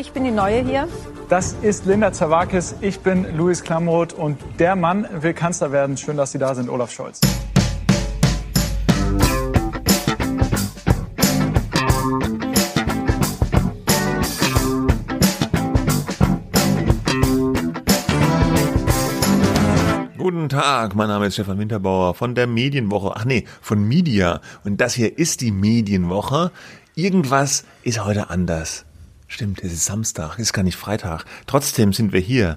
[0.00, 0.86] Ich bin die Neue hier.
[1.28, 5.96] Das ist Linda Zerwakis, ich bin Luis Klamroth und der Mann will Kanzler werden.
[5.96, 7.20] Schön, dass Sie da sind, Olaf Scholz.
[20.16, 23.14] Guten Tag, mein Name ist Stefan Winterbauer von der Medienwoche.
[23.16, 24.40] Ach nee, von Media.
[24.62, 26.52] Und das hier ist die Medienwoche.
[26.94, 28.84] Irgendwas ist heute anders.
[29.28, 31.24] Stimmt, es ist Samstag, ist gar nicht Freitag.
[31.46, 32.56] Trotzdem sind wir hier.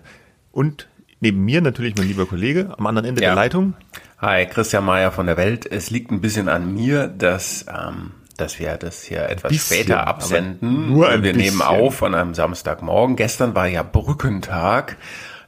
[0.52, 0.88] Und
[1.20, 3.30] neben mir natürlich mein lieber Kollege am anderen Ende Ja.
[3.30, 3.74] der Leitung.
[4.20, 5.66] Hi, Christian Mayer von der Welt.
[5.70, 10.08] Es liegt ein bisschen an mir, dass, ähm, dass wir das hier etwas Bisschen, später
[10.08, 10.90] absenden.
[10.94, 11.62] nur ein wir nehmen bisschen.
[11.62, 13.16] auf an einem Samstagmorgen.
[13.18, 14.98] Gestern war ja Brückentag.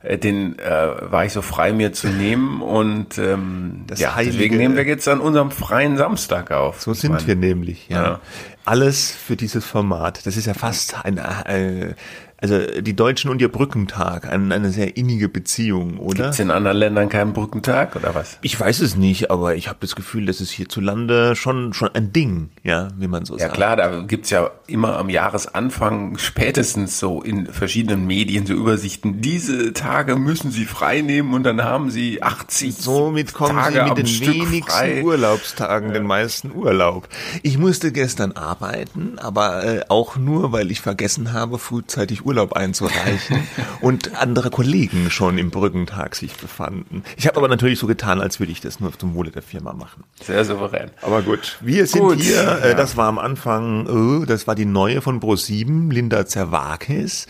[0.03, 4.33] Äh, Den äh, war ich so frei mir zu nehmen und ähm, Das ja, heilige-
[4.37, 6.81] deswegen nehmen wir jetzt an unserem freien Samstag auf.
[6.81, 8.03] So sind Ich wir meine, nämlich, ja.
[8.03, 8.19] Ja.
[8.65, 10.25] Alles für dieses Format.
[10.25, 11.95] Das ist ja fast ein, äh,
[12.43, 16.25] also die Deutschen und ihr Brückentag, ein, eine sehr innige Beziehung, oder?
[16.25, 18.37] Gibt's in anderen Ländern keinen Brückentag oder was?
[18.41, 22.11] Ich weiß es nicht, aber ich habe das Gefühl, das ist hierzulande schon schon ein
[22.11, 23.53] Ding, ja, wie man so Ja sagt.
[23.53, 29.21] klar, da gibt's ja immer am Jahresanfang spätestens so in verschiedenen Medien so Übersichten.
[29.21, 33.89] Diese Tage müssen Sie frei nehmen und dann haben Sie 80 Somit kommen Tage sie
[33.89, 35.01] mit den Stück wenigsten frei.
[35.01, 37.07] Urlaubstagen, den meisten Urlaub.
[37.41, 43.47] Ich musste gestern arbeiten, aber äh, auch nur, weil ich vergessen habe, frühzeitig Urlaub einzureichen
[43.81, 47.03] und andere Kollegen schon im Brückentag sich befanden.
[47.17, 49.73] Ich habe aber natürlich so getan, als würde ich das nur zum Wohle der Firma
[49.73, 50.03] machen.
[50.21, 50.91] Sehr souverän.
[51.01, 52.59] Aber gut, wir sind Gut, hier.
[52.63, 52.73] Äh, ja.
[52.73, 57.27] Das war am Anfang, äh, das war die neue von Pro7, Linda Zerwakis.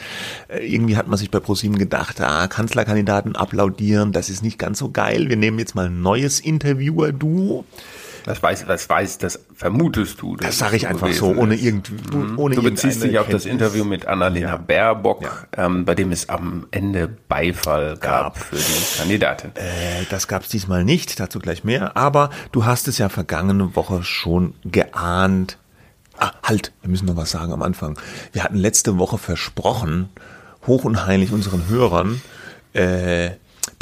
[0.47, 4.79] Äh, irgendwie hat man sich bei Pro7 gedacht, ah, Kanzlerkandidaten applaudieren, das ist nicht ganz
[4.79, 5.29] so geil.
[5.29, 7.65] Wir nehmen jetzt mal ein neues Interviewer-Duo.
[8.25, 10.35] Was weiß, was weiß, das vermutest du?
[10.35, 11.95] dass Das sage ich es einfach so, ohne irgendwie,
[12.38, 13.45] ohne Du beziehst dich auf das.
[13.45, 14.57] Interview mit Annalena Ja.
[14.57, 18.38] Baerbock, Ähm, bei dem es am Ende Beifall gab, Gab.
[18.38, 19.52] für die Kandidatin.
[19.55, 21.97] Äh, das gab's diesmal nicht, dazu gleich mehr.
[21.97, 25.58] Aber du hast es ja vergangene Woche schon geahnt.
[26.17, 27.98] Ah, halt, wir müssen noch was sagen am Anfang.
[28.31, 30.09] Wir hatten letzte Woche versprochen,
[30.67, 32.21] hoch und heilig unseren Hörern,
[32.73, 33.31] äh,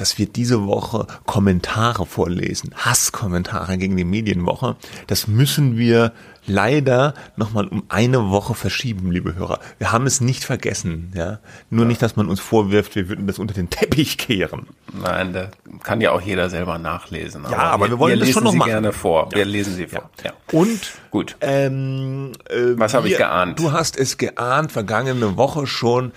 [0.01, 4.75] dass wir diese Woche Kommentare vorlesen, Hasskommentare gegen die Medienwoche.
[5.05, 6.11] Das müssen wir
[6.47, 9.59] leider nochmal um eine Woche verschieben, liebe Hörer.
[9.77, 11.37] Wir haben es nicht vergessen, ja.
[11.69, 14.65] Nur nicht, dass man uns vorwirft, wir würden das unter den Teppich kehren.
[14.91, 15.49] Nein, da
[15.83, 17.45] kann ja auch jeder selber nachlesen.
[17.51, 18.71] Ja, aber wir wollen das lesen schon noch sie machen.
[18.71, 19.29] gerne vor.
[19.33, 19.37] Ja.
[19.37, 20.09] Wir lesen sie vor.
[20.23, 20.31] Ja.
[20.51, 20.79] Und
[21.11, 21.37] Gut.
[21.41, 23.59] ähm, äh, Was habe ich wir- geahnt?
[23.59, 26.11] Du hast es geahnt, vergangene Woche schon.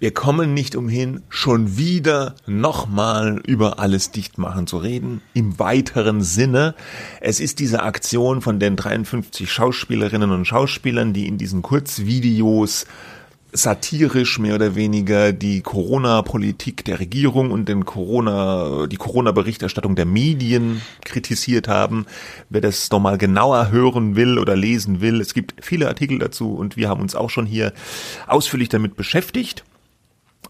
[0.00, 5.22] Wir kommen nicht umhin, schon wieder nochmal über alles Dichtmachen zu reden.
[5.34, 6.76] Im weiteren Sinne.
[7.20, 12.86] Es ist diese Aktion von den 53 Schauspielerinnen und Schauspielern, die in diesen Kurzvideos
[13.50, 20.80] satirisch mehr oder weniger die Corona-Politik der Regierung und den Corona, die Corona-Berichterstattung der Medien
[21.04, 22.06] kritisiert haben.
[22.50, 26.76] Wer das nochmal genauer hören will oder lesen will, es gibt viele Artikel dazu und
[26.76, 27.72] wir haben uns auch schon hier
[28.28, 29.64] ausführlich damit beschäftigt.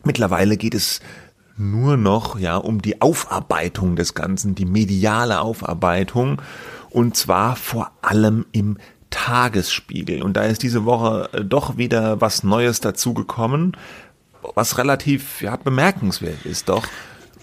[0.04, 1.00] Mittlerweile geht es
[1.56, 6.40] nur noch ja um die Aufarbeitung des Ganzen, die mediale Aufarbeitung
[6.90, 8.78] und zwar vor allem im
[9.10, 10.22] Tagesspiegel.
[10.22, 13.76] Und da ist diese Woche äh, doch wieder was Neues dazugekommen,
[14.54, 16.86] was relativ ja, bemerkenswert ist doch.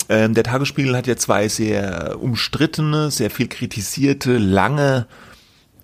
[0.07, 5.07] Ähm, der Tagesspiegel hat ja zwei sehr umstrittene, sehr viel kritisierte, lange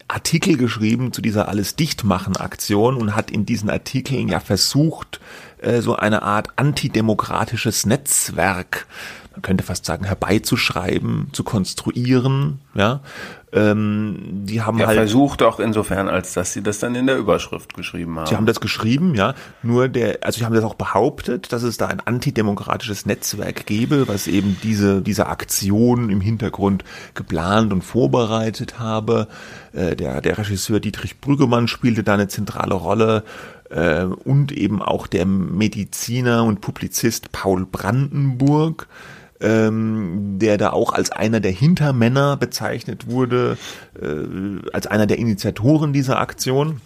[0.07, 5.21] Artikel geschrieben zu dieser alles dichtmachen Aktion und hat in diesen Artikeln ja versucht,
[5.61, 8.87] äh, so eine Art antidemokratisches Netzwerk,
[9.33, 13.01] man könnte fast sagen, herbeizuschreiben, zu konstruieren, ja.
[13.53, 17.17] Ähm, die haben Ja, halt versucht auch insofern, als dass sie das dann in der
[17.17, 18.27] Überschrift geschrieben haben.
[18.27, 19.33] Sie haben das geschrieben, ja.
[19.61, 24.07] Nur der, also sie haben das auch behauptet, dass es da ein antidemokratisches Netzwerk gäbe,
[24.07, 29.27] was eben diese, diese Aktion im Hintergrund geplant und vorbereitet habe.
[29.73, 33.23] Äh, der, der Regisseur Dietrich Brüggemann spielte da eine zentrale Rolle
[33.71, 38.87] äh, und eben auch der Mediziner und Publizist Paul Brandenburg
[39.41, 43.57] ähm, der da auch als einer der Hintermänner bezeichnet wurde,
[43.99, 46.79] äh, als einer der Initiatoren dieser Aktion.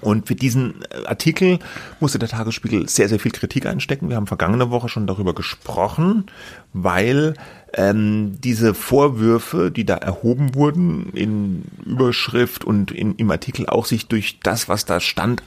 [0.00, 1.58] Und für diesen äh, Artikel
[2.00, 4.08] musste der Tagesspiegel sehr, sehr viel Kritik einstecken.
[4.08, 6.26] Wir haben vergangene Woche schon darüber gesprochen,
[6.72, 7.34] weil
[7.72, 14.06] ähm, diese Vorwürfe, die da erhoben wurden in Überschrift und in, im Artikel auch sich
[14.06, 15.42] durch das, was da stand,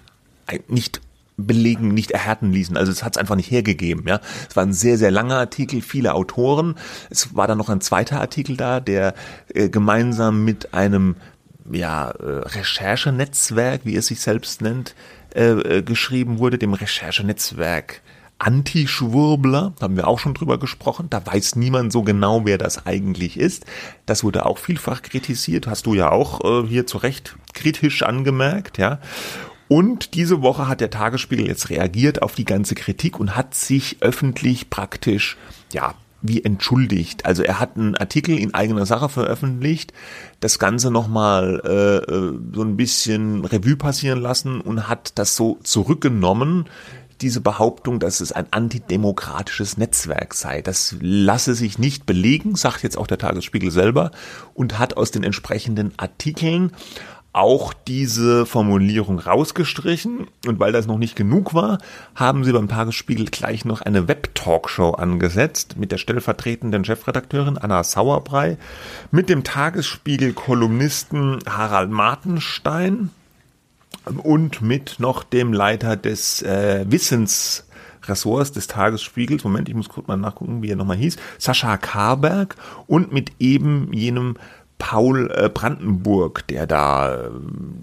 [0.67, 1.01] nicht
[1.37, 2.75] belegen, nicht erhärten ließen.
[2.77, 4.05] Also es hat es einfach nicht hergegeben.
[4.07, 4.19] Ja,
[4.49, 6.75] es war ein sehr sehr langer Artikel, viele Autoren.
[7.09, 9.13] Es war dann noch ein zweiter Artikel da, der
[9.53, 11.15] äh, gemeinsam mit einem
[11.71, 14.95] ja, äh, Recherchenetzwerk, wie es sich selbst nennt,
[15.33, 18.01] äh, geschrieben wurde, dem Recherchenetzwerk
[18.39, 21.07] Anti-Schwurbler, haben wir auch schon drüber gesprochen.
[21.09, 23.65] Da weiß niemand so genau, wer das eigentlich ist.
[24.05, 28.77] Das wurde auch vielfach kritisiert, hast du ja auch äh, hier zu Recht kritisch angemerkt,
[28.77, 28.99] ja.
[29.69, 33.97] Und diese Woche hat der Tagesspiegel jetzt reagiert auf die ganze Kritik und hat sich
[34.01, 35.37] öffentlich praktisch,
[35.71, 35.93] ja,
[36.23, 37.25] wie entschuldigt.
[37.25, 39.93] Also er hat einen Artikel in eigener Sache veröffentlicht,
[40.39, 45.59] das Ganze nochmal äh, äh, so ein bisschen Revue passieren lassen und hat das so
[45.63, 46.65] zurückgenommen,
[47.21, 50.61] diese Behauptung, dass es ein antidemokratisches Netzwerk sei.
[50.61, 54.11] Das lasse sich nicht belegen, sagt jetzt auch der Tagesspiegel selber
[54.53, 56.71] und hat aus den entsprechenden Artikeln
[57.31, 60.27] auch diese Formulierung rausgestrichen.
[60.47, 61.77] Und weil das noch nicht genug war,
[62.15, 68.57] haben sie beim Tagesspiegel gleich noch eine Web-Talkshow angesetzt mit der stellvertretenden Chefredakteurin Anna Sauerbrei,
[69.11, 73.11] mit dem Tagesspiegel-Kolumnisten Harald Martenstein
[74.23, 80.17] und mit noch dem Leiter des äh, Wissensressorts des Tagesspiegels, Moment, ich muss kurz mal
[80.17, 82.55] nachgucken, wie er nochmal hieß, Sascha Karberg
[82.87, 84.35] und mit eben jenem
[84.79, 87.29] Paul äh, Brandenburg, der da äh,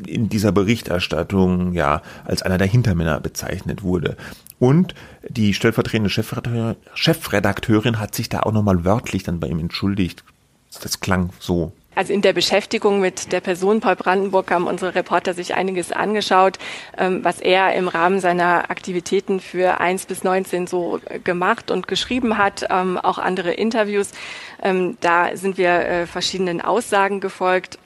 [0.09, 4.17] in dieser Berichterstattung ja als einer der Hintermänner bezeichnet wurde.
[4.59, 4.95] Und
[5.29, 10.25] die stellvertretende Chefredakteurin hat sich da auch nochmal wörtlich dann bei ihm entschuldigt.
[10.83, 11.73] Das klang so.
[11.97, 16.59] Also in der Beschäftigung mit der Person Paul Brandenburg haben unsere Reporter sich einiges angeschaut,
[16.99, 22.37] ähm, was er im Rahmen seiner Aktivitäten für 1 bis 19 so gemacht und geschrieben
[22.37, 24.11] hat, ähm, auch andere Interviews.
[24.63, 27.79] Ähm, da sind wir äh, verschiedenen Aussagen gefolgt.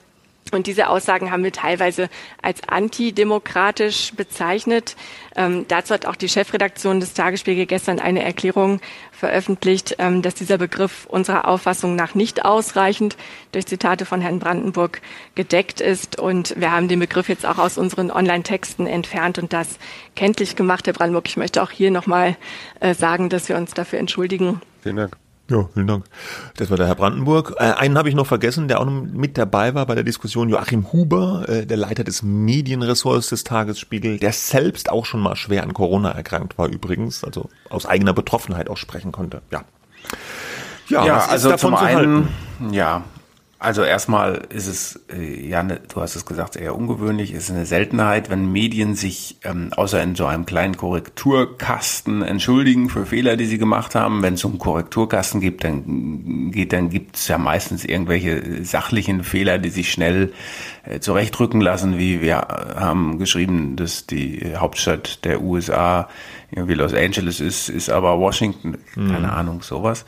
[0.51, 2.09] Und diese Aussagen haben wir teilweise
[2.41, 4.95] als antidemokratisch bezeichnet.
[5.35, 8.81] Ähm, dazu hat auch die Chefredaktion des Tagesspiegel gestern eine Erklärung
[9.11, 13.15] veröffentlicht, ähm, dass dieser Begriff unserer Auffassung nach nicht ausreichend
[13.53, 15.01] durch Zitate von Herrn Brandenburg
[15.35, 16.19] gedeckt ist.
[16.19, 19.79] Und wir haben den Begriff jetzt auch aus unseren Online-Texten entfernt und das
[20.15, 20.85] kenntlich gemacht.
[20.85, 22.35] Herr Brandenburg, ich möchte auch hier nochmal
[22.81, 24.61] äh, sagen, dass wir uns dafür entschuldigen.
[24.81, 25.20] Vielen Dank.
[25.51, 26.05] Ja, vielen Dank.
[26.55, 27.55] Das war der Herr Brandenburg.
[27.57, 30.47] Äh, einen habe ich noch vergessen, der auch noch mit dabei war bei der Diskussion.
[30.47, 35.63] Joachim Huber, äh, der Leiter des Medienressorts des Tagesspiegel, der selbst auch schon mal schwer
[35.63, 39.41] an Corona erkrankt war übrigens, also aus eigener Betroffenheit auch sprechen konnte.
[39.51, 39.65] Ja.
[40.87, 42.29] Ja, ja also zum einen,
[42.71, 43.03] ja,
[43.61, 47.67] also erstmal ist es, äh, ja, ne, du hast es gesagt, eher ungewöhnlich, ist eine
[47.67, 53.45] Seltenheit, wenn Medien sich ähm, außer in so einem kleinen Korrekturkasten entschuldigen für Fehler, die
[53.45, 54.23] sie gemacht haben.
[54.23, 59.59] Wenn es um Korrekturkasten gibt, dann geht, dann gibt es ja meistens irgendwelche sachlichen Fehler,
[59.59, 60.33] die sich schnell
[60.83, 66.09] äh, zurechtrücken lassen, wie wir haben geschrieben, dass die Hauptstadt der USA
[66.49, 69.25] irgendwie Los Angeles ist, ist aber Washington, keine mhm.
[69.25, 70.03] Ahnung, sowas.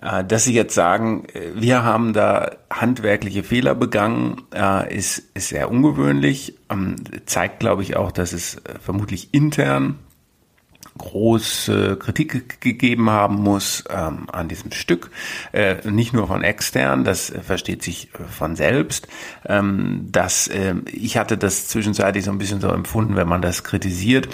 [0.00, 5.48] Äh, dass Sie jetzt sagen, äh, wir haben da handwerkliche Fehler begangen, äh, ist, ist
[5.48, 6.96] sehr ungewöhnlich, ähm,
[7.26, 9.98] zeigt, glaube ich, auch, dass es vermutlich intern
[10.96, 15.12] große Kritik gegeben haben muss ähm, an diesem Stück,
[15.84, 19.06] nicht nur von extern, das versteht sich von selbst.
[19.46, 20.50] Ähm, dass
[20.86, 24.28] ich hatte das zwischenzeitlich so ein bisschen so empfunden, wenn man das kritisiert,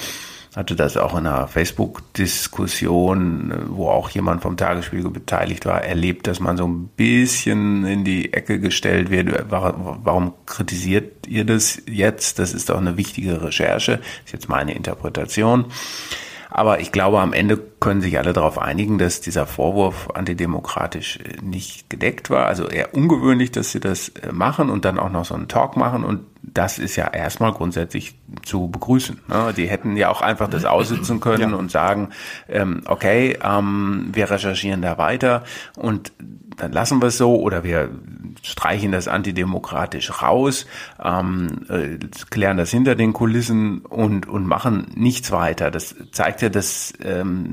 [0.56, 6.38] hatte das auch in einer Facebook-Diskussion, wo auch jemand vom Tagesspiegel beteiligt war, erlebt, dass
[6.38, 9.46] man so ein bisschen in die Ecke gestellt wird.
[9.50, 12.38] Warum kritisiert ihr das jetzt?
[12.38, 13.96] Das ist doch eine wichtige Recherche.
[13.96, 15.64] Das ist jetzt meine Interpretation.
[16.50, 21.90] Aber ich glaube, am Ende können sich alle darauf einigen, dass dieser Vorwurf antidemokratisch nicht
[21.90, 22.46] gedeckt war.
[22.46, 26.04] Also eher ungewöhnlich, dass sie das machen und dann auch noch so einen Talk machen.
[26.04, 26.20] Und
[26.54, 29.20] das ist ja erstmal grundsätzlich zu begrüßen.
[29.28, 29.52] Ne?
[29.56, 31.56] Die hätten ja auch einfach das aussitzen können ja.
[31.56, 32.10] und sagen,
[32.48, 35.42] ähm, okay, ähm, wir recherchieren da weiter
[35.76, 36.12] und
[36.56, 37.90] dann lassen wir es so oder wir
[38.42, 40.66] streichen das antidemokratisch raus,
[41.02, 41.98] ähm, äh,
[42.30, 45.72] klären das hinter den Kulissen und, und machen nichts weiter.
[45.72, 46.92] Das zeigt ja, dass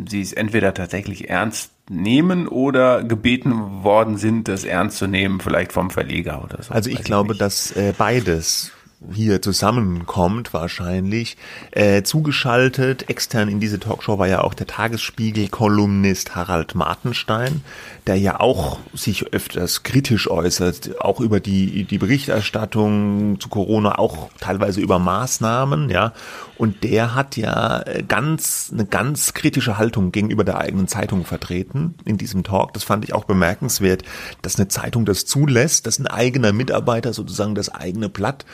[0.08, 5.74] sie es entweder tatsächlich ernst nehmen oder gebeten worden sind, das ernst zu nehmen, vielleicht
[5.74, 6.74] vom Verleger oder so.
[6.74, 8.72] Also ich glaube, ich dass äh, beides
[9.14, 11.38] hier zusammenkommt wahrscheinlich.
[11.72, 17.64] Äh, zugeschaltet extern in diese Talkshow war ja auch der Tagesspiegel-Kolumnist Harald Martenstein,
[18.06, 24.30] der ja auch sich öfters kritisch äußert, auch über die, die Berichterstattung zu Corona, auch
[24.40, 26.14] teilweise über Maßnahmen, ja.
[26.58, 32.18] Und der hat ja ganz, eine ganz kritische Haltung gegenüber der eigenen Zeitung vertreten in
[32.18, 32.74] diesem Talk.
[32.74, 34.04] Das fand ich auch bemerkenswert,
[34.44, 38.46] dass eine Zeitung das zulässt, dass ein eigener Mitarbeiter sozusagen das eigene Blatt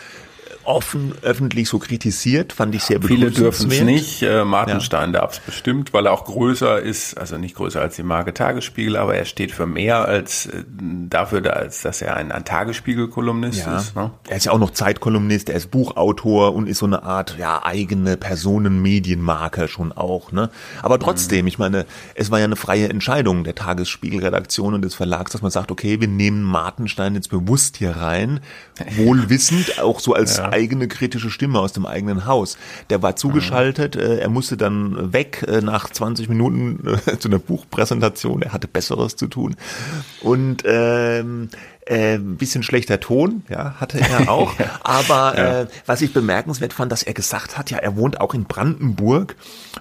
[0.68, 4.22] offen öffentlich so kritisiert, fand ich sehr Viele dürfen es nicht.
[4.22, 5.22] Äh, Martenstein ja.
[5.22, 8.98] darf es bestimmt, weil er auch größer ist, also nicht größer als die Marke Tagesspiegel,
[8.98, 10.64] aber er steht für mehr als äh,
[11.10, 13.78] dafür, als dass er ein, ein Tagesspiegel-Kolumnist ja.
[13.78, 13.96] ist.
[13.96, 14.12] Ne?
[14.28, 17.64] Er ist ja auch noch Zeitkolumnist, er ist Buchautor und ist so eine Art ja
[17.64, 20.34] eigene Personenmedienmarke schon auch.
[20.34, 20.50] Ne?
[20.82, 21.48] Aber trotzdem, mhm.
[21.48, 25.52] ich meine, es war ja eine freie Entscheidung der Tagesspiegel-Redaktion und des Verlags, dass man
[25.52, 28.42] sagt, okay, wir nehmen Martenstein jetzt bewusst hier rein,
[28.98, 30.57] wohlwissend, auch so als ja.
[30.58, 32.58] Eigene kritische Stimme aus dem eigenen Haus.
[32.90, 34.02] Der war zugeschaltet, mhm.
[34.02, 39.16] er musste dann weg äh, nach 20 Minuten äh, zu einer Buchpräsentation, er hatte Besseres
[39.16, 39.56] zu tun.
[40.22, 41.50] Und ähm,
[41.90, 44.54] äh, bisschen schlechter Ton, ja, hatte er auch.
[44.82, 45.62] Aber ja.
[45.62, 49.36] äh, was ich bemerkenswert fand, dass er gesagt hat, ja, er wohnt auch in Brandenburg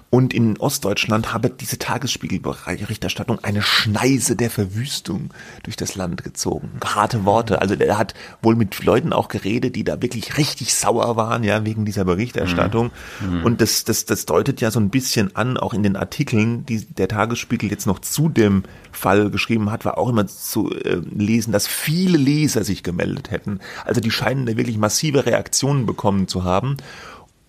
[0.09, 5.31] und in Ostdeutschland habe diese Tagesspiegelberichterstattung eine Schneise der Verwüstung
[5.63, 6.71] durch das Land gezogen.
[6.83, 7.61] Harte Worte.
[7.61, 11.65] Also er hat wohl mit Leuten auch geredet, die da wirklich richtig sauer waren, ja,
[11.65, 12.91] wegen dieser Berichterstattung.
[13.19, 13.39] Mhm.
[13.39, 13.43] mhm.
[13.43, 16.85] Und das, das, das deutet ja so ein bisschen an, auch in den Artikeln, die
[16.85, 21.51] der Tagesspiegel jetzt noch zu dem Fall geschrieben hat, war auch immer zu äh, lesen,
[21.51, 23.59] dass viele Leser sich gemeldet hätten.
[23.83, 26.77] Also die scheinen da wirklich massive Reaktionen bekommen zu haben.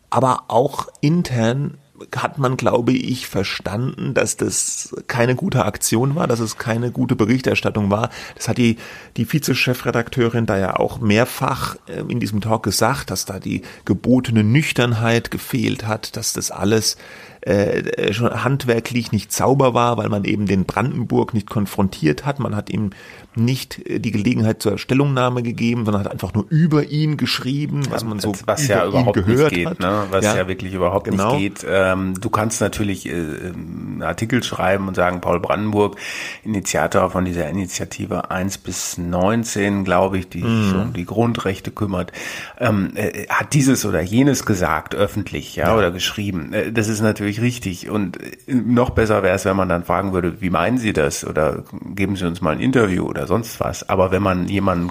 [0.08, 1.76] Aber auch intern
[2.16, 7.16] hat man, glaube ich, verstanden, dass das keine gute Aktion war, dass es keine gute
[7.16, 8.08] Berichterstattung war.
[8.36, 8.76] Das hat die,
[9.16, 14.44] die Vize-Chefredakteurin da ja auch mehrfach äh, in diesem Talk gesagt, dass da die gebotene
[14.44, 16.96] Nüchternheit gefehlt hat, dass das alles
[17.42, 22.38] äh, schon handwerklich nicht sauber war, weil man eben den Brandenburg nicht konfrontiert hat.
[22.38, 22.90] Man hat ihm
[23.38, 28.04] nicht äh, die Gelegenheit zur Stellungnahme gegeben, sondern hat einfach nur über ihn geschrieben, was
[28.04, 30.04] man so was über ja überhaupt gehört nicht geht, ne?
[30.11, 31.37] was ja, ja wirklich überhaupt genau.
[31.37, 31.66] nicht geht.
[31.68, 35.97] Ähm, du kannst natürlich äh, einen Artikel schreiben und sagen, Paul Brandenburg,
[36.45, 40.64] Initiator von dieser Initiative 1 bis 19, glaube ich, die mhm.
[40.64, 42.12] sich um die Grundrechte kümmert,
[42.59, 45.76] ähm, äh, hat dieses oder jenes gesagt, öffentlich, ja, ja.
[45.76, 46.52] oder geschrieben.
[46.52, 47.88] Äh, das ist natürlich richtig.
[47.88, 51.25] Und äh, noch besser wäre es, wenn man dann fragen würde, wie meinen Sie das?
[51.25, 51.64] Oder
[51.95, 53.88] geben Sie uns mal ein Interview oder sonst was.
[53.88, 54.90] Aber wenn man jemanden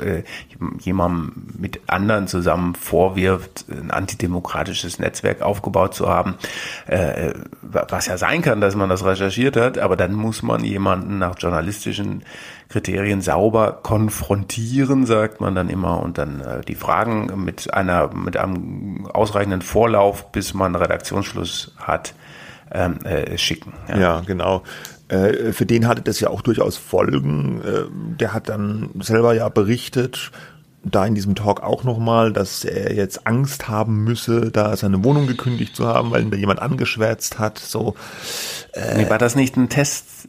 [0.00, 0.22] äh,
[0.78, 6.36] jemandem mit anderen zusammen vorwirft, ein antidemokratisches Netzwerk aufgebaut zu haben,
[6.86, 11.18] äh, was ja sein kann, dass man das recherchiert hat, aber dann muss man jemanden
[11.18, 12.22] nach journalistischen
[12.68, 18.36] Kriterien sauber konfrontieren, sagt man dann immer, und dann äh, die Fragen mit einer mit
[18.36, 22.14] einem ausreichenden Vorlauf, bis man Redaktionsschluss hat,
[22.70, 23.72] ähm, äh, schicken.
[23.88, 23.98] Ja.
[23.98, 24.62] ja, genau.
[25.08, 27.60] Äh, für den hatte das ja auch durchaus Folgen.
[27.62, 27.84] Äh,
[28.18, 30.30] der hat dann selber ja berichtet,
[30.84, 35.26] da in diesem Talk auch nochmal, dass er jetzt Angst haben müsse, da seine Wohnung
[35.26, 37.58] gekündigt zu haben, weil ihn da jemand angeschwärzt hat.
[37.58, 37.94] So.
[38.72, 40.28] Äh, nee, war das nicht ein Test?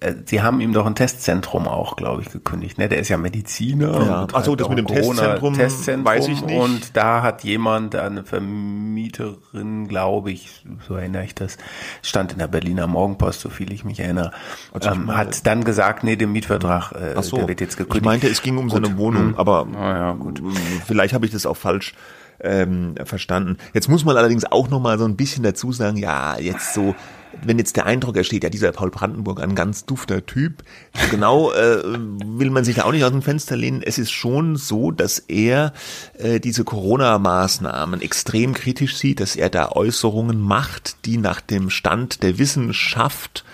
[0.00, 2.78] Äh, äh, sie haben ihm doch ein Testzentrum auch, glaube ich, gekündigt.
[2.78, 2.88] Ne?
[2.88, 4.06] Der ist ja Mediziner.
[4.06, 4.26] Ja.
[4.32, 6.58] Achso, das mit dem Testzentrum, Testzentrum weiß ich nicht.
[6.58, 11.56] Und da hat jemand, eine Vermieterin, glaube ich, so erinnere ich das,
[12.02, 14.32] stand in der Berliner Morgenpost, so viel ich mich erinnere,
[14.80, 17.36] ähm, hat dann gesagt, nee, der Mietvertrag, äh, so.
[17.36, 18.02] der wird jetzt gekündigt.
[18.02, 18.84] Ich meinte, es ging um gut.
[18.84, 19.34] seine Wohnung, hm.
[19.36, 20.42] aber ah, ja, gut.
[20.86, 21.94] vielleicht habe ich das auch falsch
[22.40, 23.58] ähm, verstanden.
[23.72, 26.94] Jetzt muss man allerdings auch noch mal so ein bisschen dazu sagen, ja, jetzt so
[27.42, 30.62] wenn jetzt der Eindruck entsteht, ja, dieser Paul Brandenburg, ein ganz dufter Typ,
[31.10, 33.82] genau äh, will man sich da auch nicht aus dem Fenster lehnen.
[33.82, 35.72] Es ist schon so, dass er
[36.18, 42.22] äh, diese Corona-Maßnahmen extrem kritisch sieht, dass er da Äußerungen macht, die nach dem Stand
[42.22, 43.44] der Wissenschaft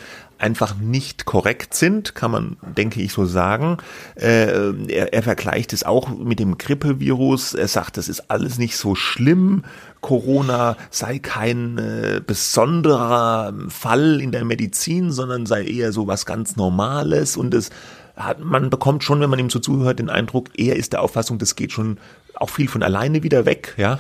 [0.40, 3.76] einfach nicht korrekt sind, kann man, denke ich, so sagen.
[4.16, 7.54] Äh, er, er vergleicht es auch mit dem Grippevirus.
[7.54, 9.64] Er sagt, das ist alles nicht so schlimm.
[10.00, 16.56] Corona sei kein äh, besonderer Fall in der Medizin, sondern sei eher so was ganz
[16.56, 17.36] Normales.
[17.36, 17.70] Und es
[18.16, 21.38] hat, man bekommt schon, wenn man ihm so zuhört, den Eindruck, er ist der Auffassung,
[21.38, 21.98] das geht schon
[22.40, 23.98] auch viel von alleine wieder weg, ja.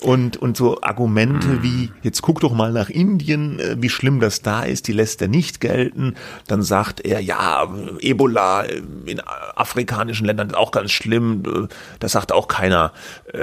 [0.00, 1.62] Und, und so Argumente mhm.
[1.64, 5.20] wie, jetzt guck doch mal nach Indien, äh, wie schlimm das da ist, die lässt
[5.22, 6.14] er nicht gelten.
[6.46, 8.62] Dann sagt er, ja, Ebola
[9.06, 9.20] in
[9.56, 11.42] afrikanischen Ländern ist auch ganz schlimm.
[11.44, 12.92] Äh, das sagt auch keiner,
[13.32, 13.38] äh,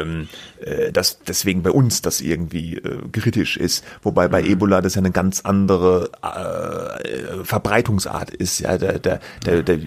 [0.00, 0.28] ähm,
[0.60, 3.84] äh, dass deswegen bei uns das irgendwie äh, kritisch ist.
[4.02, 4.50] Wobei bei mhm.
[4.50, 8.60] Ebola das ja eine ganz andere äh, Verbreitungsart ist.
[8.60, 9.78] Ja, der, der, der, der,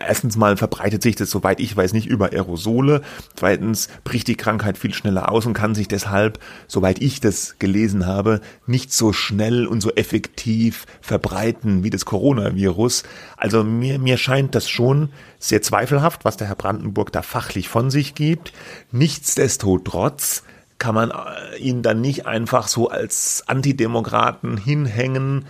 [0.00, 3.00] erstens mal verbreitet sich das, soweit ich weiß, nicht über Aerosol Sohle.
[3.34, 8.04] Zweitens bricht die Krankheit viel schneller aus und kann sich deshalb, soweit ich das gelesen
[8.04, 13.04] habe, nicht so schnell und so effektiv verbreiten wie das Coronavirus.
[13.38, 17.90] Also mir, mir scheint das schon sehr zweifelhaft, was der Herr Brandenburg da fachlich von
[17.90, 18.52] sich gibt.
[18.92, 20.42] Nichtsdestotrotz
[20.78, 25.46] kann man äh, ihn dann nicht einfach so als Antidemokraten hinhängen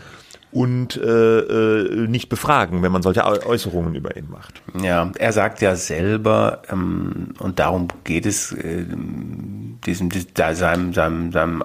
[0.56, 4.62] und äh, äh, nicht befragen, wenn man solche Äußerungen über ihn macht.
[4.80, 8.86] Ja, er sagt ja selber, ähm, und darum geht es, äh,
[9.84, 11.62] diesem, seinem, seinem, seinem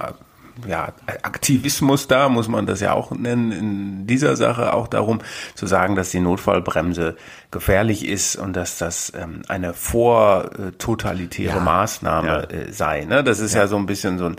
[0.68, 0.90] ja,
[1.24, 5.20] Aktivismus da, muss man das ja auch nennen, in dieser Sache auch darum
[5.56, 7.16] zu sagen, dass die Notfallbremse
[7.50, 12.42] gefährlich ist und dass das ähm, eine vortotalitäre ja, Maßnahme ja.
[12.42, 13.06] Äh, sei.
[13.06, 13.24] Ne?
[13.24, 13.62] Das ist ja.
[13.62, 14.36] ja so ein bisschen so ein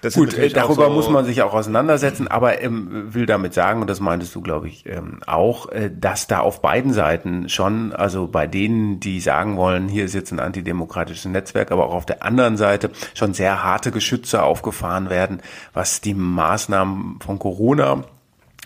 [0.00, 3.80] das Gut, äh, darüber so muss man sich auch auseinandersetzen, aber ähm, will damit sagen,
[3.80, 7.92] und das meintest du, glaube ich, ähm, auch, äh, dass da auf beiden Seiten schon,
[7.92, 12.06] also bei denen, die sagen wollen, hier ist jetzt ein antidemokratisches Netzwerk, aber auch auf
[12.06, 15.40] der anderen Seite schon sehr harte Geschütze aufgefahren werden,
[15.72, 18.04] was die Maßnahmen von Corona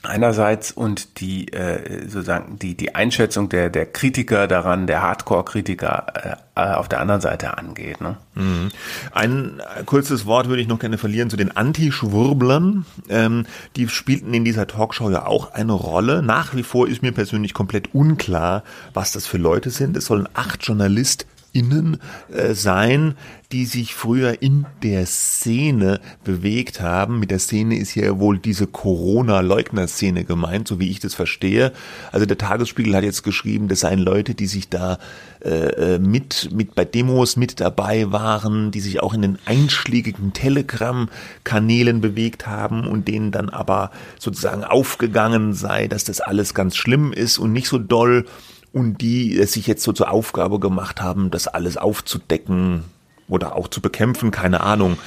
[0.02, 6.60] einerseits und die äh, sozusagen die die Einschätzung der der Kritiker daran, der Hardcore-Kritiker äh,
[6.60, 8.00] äh, auf der anderen Seite angeht.
[8.00, 8.16] Ne?
[8.34, 8.68] Mhm.
[9.12, 12.84] Ein kurzes Wort würde ich noch gerne verlieren zu den Anti-Schwurblern.
[13.08, 16.22] Ähm, die spielten in dieser Talkshow ja auch eine Rolle.
[16.22, 19.96] Nach wie vor ist mir persönlich komplett unklar, was das für Leute sind.
[19.96, 21.98] Es sollen acht Journalisten innen
[22.32, 23.14] äh, sein,
[23.52, 27.20] die sich früher in der Szene bewegt haben.
[27.20, 31.72] Mit der Szene ist hier wohl diese Corona-Leugner-Szene gemeint, so wie ich das verstehe.
[32.10, 34.98] Also der Tagesspiegel hat jetzt geschrieben, das seien Leute, die sich da
[35.44, 40.32] äh, äh mit, mit bei Demos mit dabei waren, die sich auch in den einschlägigen
[40.32, 47.12] Telegram-Kanälen bewegt haben und denen dann aber sozusagen aufgegangen sei, dass das alles ganz schlimm
[47.12, 48.24] ist und nicht so doll
[48.72, 52.84] und die es sich jetzt so zur Aufgabe gemacht haben, das alles aufzudecken
[53.28, 54.98] oder auch zu bekämpfen, keine Ahnung,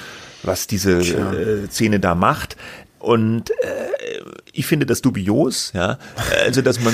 [0.43, 2.55] was diese äh, Szene da macht.
[2.99, 5.99] Und äh, ich finde das dubios, ja.
[6.43, 6.93] Also, dass man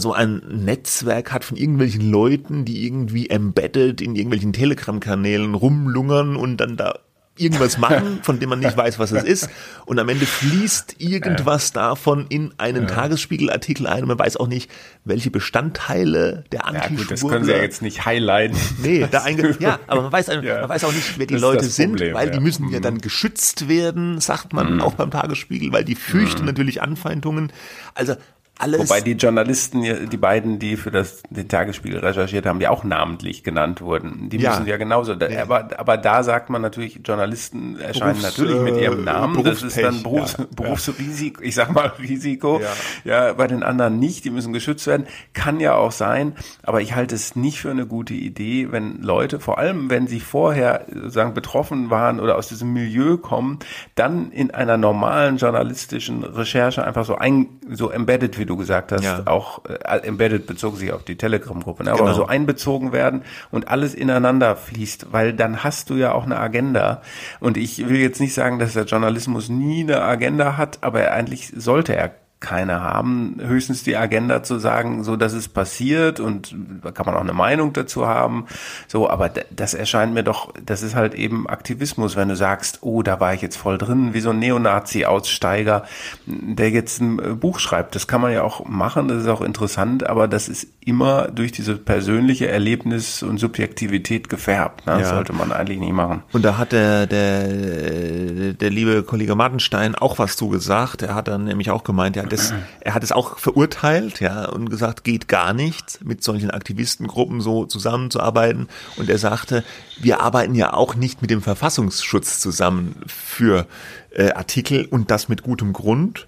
[0.00, 6.58] so ein Netzwerk hat von irgendwelchen Leuten, die irgendwie embedded in irgendwelchen Telegram-Kanälen rumlungern und
[6.58, 6.98] dann da
[7.42, 9.50] irgendwas machen, von dem man nicht weiß, was es ist.
[9.86, 12.86] Und am Ende fließt irgendwas davon in einen.
[12.92, 14.70] Tagesspiegelartikel ein und man weiß auch nicht,
[15.04, 18.56] welche Bestandteile der anti Ja gut, das können sie ja jetzt nicht highlighten.
[18.82, 20.60] Nee, da einge ja, aber man weiß, ja.
[20.60, 22.34] man weiß auch nicht, wer die das Leute sind, Problem, weil ja.
[22.34, 22.82] die müssen ja mhm.
[22.82, 24.80] dann geschützt werden, sagt man mhm.
[24.80, 26.46] auch beim Tagesspiegel, weil die fürchten mhm.
[26.46, 27.52] natürlich Anfeindungen.
[27.94, 28.14] Also
[28.62, 28.88] alles.
[28.88, 33.42] Wobei die Journalisten, die beiden, die für das, den Tagesspiegel recherchiert haben, ja auch namentlich
[33.42, 34.28] genannt wurden.
[34.30, 34.50] Die ja.
[34.50, 35.14] müssen ja genauso.
[35.14, 35.42] Da, ja.
[35.42, 39.42] Aber, aber da sagt man natürlich, Journalisten erscheinen Berufs, natürlich mit ihrem äh, Namen.
[39.42, 40.46] Das ist dann Berufs, ja.
[40.54, 42.60] Berufsrisiko, ich sag mal Risiko.
[43.04, 43.26] Ja.
[43.28, 44.24] ja, bei den anderen nicht.
[44.24, 45.06] Die müssen geschützt werden.
[45.32, 46.34] Kann ja auch sein.
[46.62, 50.20] Aber ich halte es nicht für eine gute Idee, wenn Leute, vor allem wenn sie
[50.20, 53.58] vorher sozusagen betroffen waren oder aus diesem Milieu kommen,
[53.96, 59.04] dann in einer normalen journalistischen Recherche einfach so ein, so embedded wie du gesagt hast,
[59.04, 59.22] ja.
[59.26, 61.92] auch äh, embedded bezog sich auf die Telegram-Gruppe, ne?
[61.92, 62.14] aber genau.
[62.14, 67.02] so einbezogen werden und alles ineinander fließt, weil dann hast du ja auch eine Agenda.
[67.40, 71.52] Und ich will jetzt nicht sagen, dass der Journalismus nie eine Agenda hat, aber eigentlich
[71.54, 76.90] sollte er keine haben, höchstens die Agenda zu sagen, so dass es passiert und da
[76.90, 78.46] kann man auch eine Meinung dazu haben,
[78.88, 83.02] so, aber das erscheint mir doch, das ist halt eben Aktivismus, wenn du sagst, oh,
[83.02, 85.84] da war ich jetzt voll drin, wie so ein Neonazi-Aussteiger,
[86.26, 89.40] der jetzt ein äh, Buch schreibt, das kann man ja auch machen, das ist auch
[89.40, 94.94] interessant, aber das ist immer durch diese persönliche Erlebnis und Subjektivität gefärbt, ne?
[94.94, 95.14] das ja.
[95.14, 96.24] sollte man eigentlich nie machen.
[96.32, 101.44] Und da hat der, der, der liebe Kollege Martenstein auch was zugesagt, er hat dann
[101.44, 105.52] nämlich auch gemeint, ja, das, er hat es auch verurteilt, ja, und gesagt, geht gar
[105.52, 108.68] nicht, mit solchen Aktivistengruppen so zusammenzuarbeiten.
[108.96, 109.64] Und er sagte,
[110.00, 113.66] wir arbeiten ja auch nicht mit dem Verfassungsschutz zusammen für
[114.10, 116.26] äh, Artikel und das mit gutem Grund.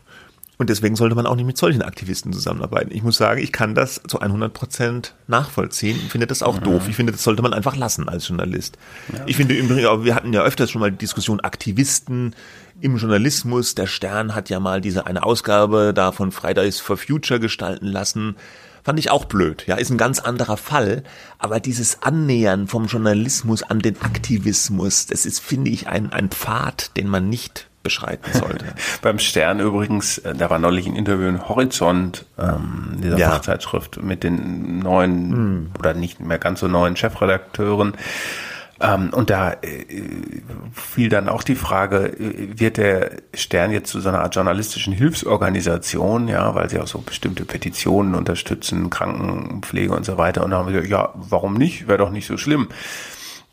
[0.56, 2.94] Und deswegen sollte man auch nicht mit solchen Aktivisten zusammenarbeiten.
[2.94, 5.98] Ich muss sagen, ich kann das zu 100 Prozent nachvollziehen.
[6.04, 6.64] Ich finde das auch mhm.
[6.64, 6.88] doof.
[6.88, 8.78] Ich finde, das sollte man einfach lassen als Journalist.
[9.12, 9.20] Ja.
[9.26, 12.36] Ich finde übrigens, wir hatten ja öfters schon mal die Diskussion Aktivisten
[12.80, 13.74] im Journalismus.
[13.74, 18.36] Der Stern hat ja mal diese eine Ausgabe da von Fridays for Future gestalten lassen.
[18.82, 19.64] Fand ich auch blöd.
[19.66, 21.04] Ja, ist ein ganz anderer Fall.
[21.38, 26.96] Aber dieses Annähern vom Journalismus an den Aktivismus, das ist, finde ich, ein, ein Pfad,
[26.98, 28.74] den man nicht beschreiten sollte.
[29.02, 33.30] Beim Stern übrigens, äh, da war neulich ein Interview in Horizont, ähm, dieser ja.
[33.30, 35.70] Fachzeitschrift, mit den neuen hm.
[35.78, 37.94] oder nicht mehr ganz so neuen Chefredakteuren.
[38.80, 39.84] Ähm, und da äh,
[40.72, 44.92] fiel dann auch die Frage, äh, wird der Stern jetzt zu so einer Art journalistischen
[44.92, 50.44] Hilfsorganisation, ja, weil sie auch so bestimmte Petitionen unterstützen, Krankenpflege und so weiter.
[50.44, 51.86] Und da haben wir gesagt, ja, warum nicht?
[51.86, 52.68] Wäre doch nicht so schlimm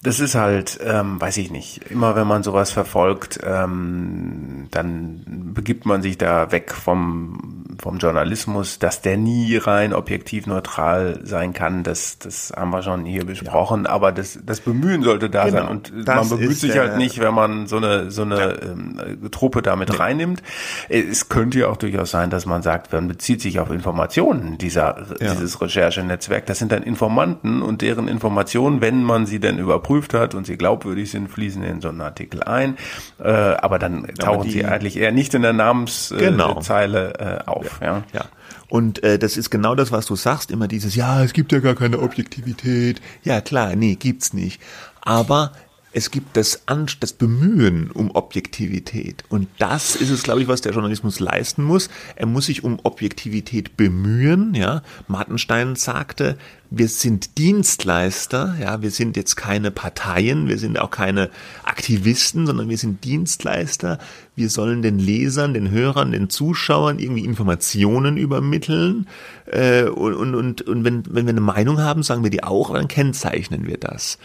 [0.03, 5.85] das ist halt, ähm, weiß ich nicht, immer wenn man sowas verfolgt, ähm, dann begibt
[5.85, 11.83] man sich da weg vom vom Journalismus, dass der nie rein objektiv neutral sein kann.
[11.83, 13.85] Das, das haben wir schon hier besprochen.
[13.85, 13.89] Ja.
[13.89, 15.57] Aber das, das Bemühen sollte da genau.
[15.57, 15.67] sein.
[15.67, 18.61] Und man bemüht sich halt nicht, wenn man so eine, so eine ja.
[18.61, 19.95] ähm, Truppe damit ja.
[19.95, 20.43] reinnimmt.
[20.89, 25.07] Es könnte ja auch durchaus sein, dass man sagt, man bezieht sich auf Informationen dieser,
[25.19, 26.45] dieses Recherchenetzwerk.
[26.45, 30.58] Das sind dann Informanten und deren Informationen, wenn man sie denn überprüft hat und sie
[30.58, 32.77] glaubwürdig sind, fließen in so einen Artikel ein.
[33.19, 37.36] Äh, aber dann tauchen die, sie eigentlich eher nicht in der Namenszeile genau.
[37.36, 37.80] äh, auf.
[37.82, 38.04] Ja.
[38.13, 38.25] ja.
[38.69, 41.60] Und äh, das ist genau das, was du sagst, immer dieses, ja, es gibt ja
[41.60, 43.01] gar keine Objektivität.
[43.23, 44.62] Ja, klar, nee, gibt's nicht.
[45.01, 45.51] Aber
[45.93, 49.25] es gibt das, An das Bemühen um Objektivität.
[49.30, 51.89] Und das ist es, glaube ich, was der Journalismus leisten muss.
[52.15, 54.54] Er muss sich um Objektivität bemühen.
[54.56, 56.38] Ja, Martenstein sagte,
[56.69, 58.56] wir sind Dienstleister.
[58.62, 61.30] Ja, wir sind jetzt keine Parteien, wir sind auch keine
[61.63, 63.99] Aktivisten, sondern wir sind Dienstleister.
[64.34, 69.08] Wir sollen den Lesern, den Hörern, den Zuschauern irgendwie Informationen übermitteln.
[69.45, 72.88] Äh, und und, und wenn, wenn wir eine Meinung haben, sagen wir die auch, dann
[72.88, 74.17] kennzeichnen wir das.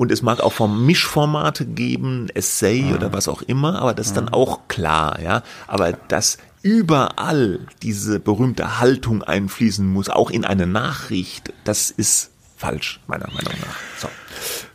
[0.00, 2.94] Und es mag auch vom Mischformate geben, Essay mhm.
[2.94, 4.32] oder was auch immer, aber das ist dann mhm.
[4.32, 5.42] auch klar, ja.
[5.66, 13.00] Aber dass überall diese berühmte Haltung einfließen muss, auch in eine Nachricht, das ist falsch,
[13.08, 13.76] meiner Meinung nach.
[13.98, 14.08] So.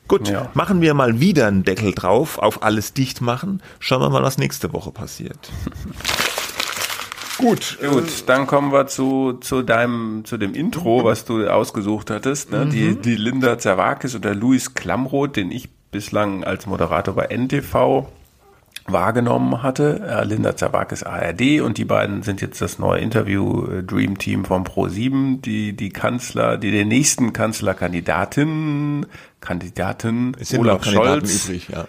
[0.07, 0.51] Gut, ja.
[0.53, 3.63] machen wir mal wieder einen Deckel drauf, auf alles dicht machen.
[3.79, 5.49] Schauen wir mal, was nächste Woche passiert.
[7.38, 7.78] Gut.
[7.82, 12.52] Gut, dann kommen wir zu, zu deinem, zu dem Intro, was du ausgesucht hattest.
[12.52, 12.65] Ne?
[12.65, 12.69] Mhm.
[12.69, 18.08] Die, die Linda Zerwakis oder Luis Klamroth, den ich bislang als Moderator bei NTV
[18.88, 20.02] wahrgenommen hatte.
[20.08, 24.45] Äh, Linda Zerwakis ARD und die beiden sind jetzt das neue Interview äh, Dream Team
[24.45, 29.06] von Pro7, die die Kanzler, die den nächsten Kanzlerkandidatin,
[30.39, 31.86] sind Olaf Scholz übrig, ja.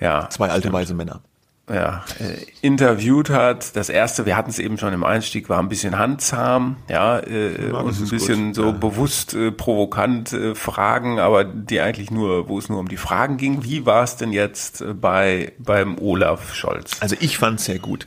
[0.00, 0.28] Ja.
[0.30, 1.20] Zwei alte weise Männer
[1.68, 3.74] ja, äh, interviewt hat.
[3.76, 7.70] Das erste, wir hatten es eben schon im Einstieg, war ein bisschen handzahm, ja, äh,
[7.70, 8.54] ja und ein bisschen gut.
[8.56, 8.70] so ja.
[8.72, 13.36] bewusst äh, provokant äh, Fragen, aber die eigentlich nur, wo es nur um die Fragen
[13.36, 13.64] ging.
[13.64, 17.00] Wie war es denn jetzt äh, bei beim Olaf Scholz?
[17.00, 18.06] Also ich fand es sehr gut.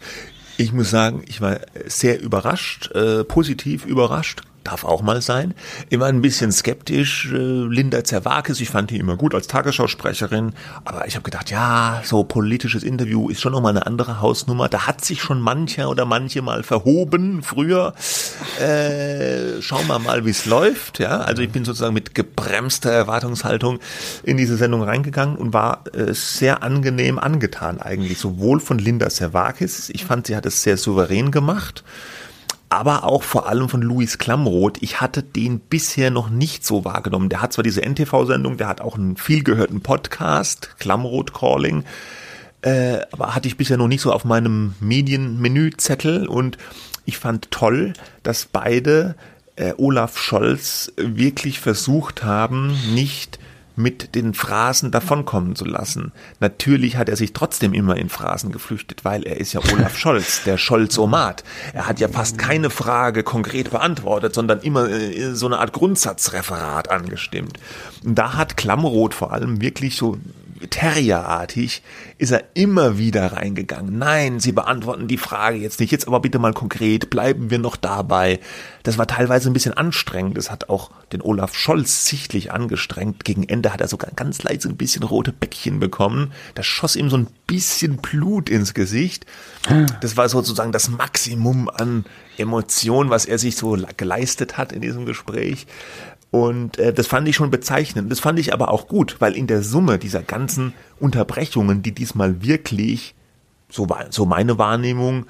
[0.58, 5.54] Ich muss sagen, ich war sehr überrascht, äh, positiv überrascht darf auch mal sein.
[5.90, 7.32] Immer ein bisschen skeptisch.
[7.32, 10.54] Äh, Linda Zerwakis, ich fand die immer gut als Tagesschausprecherin,
[10.84, 14.68] aber ich habe gedacht, ja, so politisches Interview ist schon nochmal eine andere Hausnummer.
[14.68, 17.94] Da hat sich schon mancher oder manche mal verhoben früher.
[18.60, 21.00] Äh, schauen wir mal, wie es läuft.
[21.00, 23.80] Ja, also ich bin sozusagen mit gebremster Erwartungshaltung
[24.24, 29.90] in diese Sendung reingegangen und war äh, sehr angenehm angetan eigentlich, sowohl von Linda Zerwakis.
[29.90, 31.84] Ich fand, sie hat es sehr souverän gemacht
[32.70, 34.78] aber auch vor allem von Luis Klamroth.
[34.82, 37.30] Ich hatte den bisher noch nicht so wahrgenommen.
[37.30, 41.84] Der hat zwar diese NTV-Sendung, der hat auch einen vielgehörten Podcast, Klamroth Calling,
[42.62, 46.58] äh, aber hatte ich bisher noch nicht so auf meinem Medienmenüzettel und
[47.06, 49.16] ich fand toll, dass beide
[49.56, 53.40] äh, Olaf Scholz wirklich versucht haben, nicht
[53.78, 56.12] mit den Phrasen davonkommen zu lassen.
[56.40, 60.44] Natürlich hat er sich trotzdem immer in Phrasen geflüchtet, weil er ist ja Olaf Scholz,
[60.44, 61.44] der Scholz-Omat.
[61.74, 66.90] Er hat ja fast keine Frage konkret beantwortet, sondern immer äh, so eine Art Grundsatzreferat
[66.90, 67.60] angestimmt.
[68.04, 70.18] Und da hat Klammroth vor allem wirklich so
[70.70, 71.82] Terrierartig
[72.18, 73.98] ist er immer wieder reingegangen.
[73.98, 75.92] Nein, Sie beantworten die Frage jetzt nicht.
[75.92, 77.10] Jetzt aber bitte mal konkret.
[77.10, 78.40] Bleiben wir noch dabei.
[78.84, 80.38] Das war teilweise ein bisschen anstrengend.
[80.38, 83.24] Das hat auch den Olaf Scholz sichtlich angestrengt.
[83.24, 86.34] Gegen Ende hat er sogar ganz leise ein bisschen rote Bäckchen bekommen.
[86.56, 89.26] Da schoss ihm so ein bisschen Blut ins Gesicht.
[90.02, 92.06] Das war sozusagen das Maximum an
[92.38, 95.68] Emotion, was er sich so geleistet hat in diesem Gespräch.
[96.46, 98.12] Und äh, das fand ich schon bezeichnend.
[98.12, 102.44] Das fand ich aber auch gut, weil in der Summe dieser ganzen Unterbrechungen, die diesmal
[102.44, 103.16] wirklich,
[103.70, 105.26] so war so meine Wahrnehmung,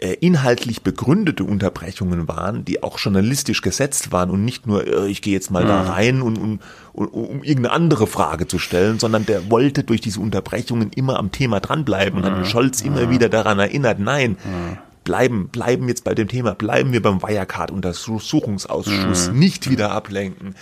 [0.00, 5.22] äh, inhaltlich begründete Unterbrechungen waren, die auch journalistisch gesetzt waren und nicht nur, äh, ich
[5.22, 5.68] gehe jetzt mal mhm.
[5.68, 6.60] da rein, und, und,
[6.92, 11.32] und, um irgendeine andere Frage zu stellen, sondern der wollte durch diese Unterbrechungen immer am
[11.32, 12.26] Thema dranbleiben mhm.
[12.26, 13.10] und hat Scholz immer mhm.
[13.10, 14.78] wieder daran erinnert, nein, mhm
[15.10, 19.38] bleiben, bleiben jetzt bei dem Thema, bleiben wir beim Wirecard-Untersuchungsausschuss, mhm.
[19.40, 20.54] nicht wieder ablenken.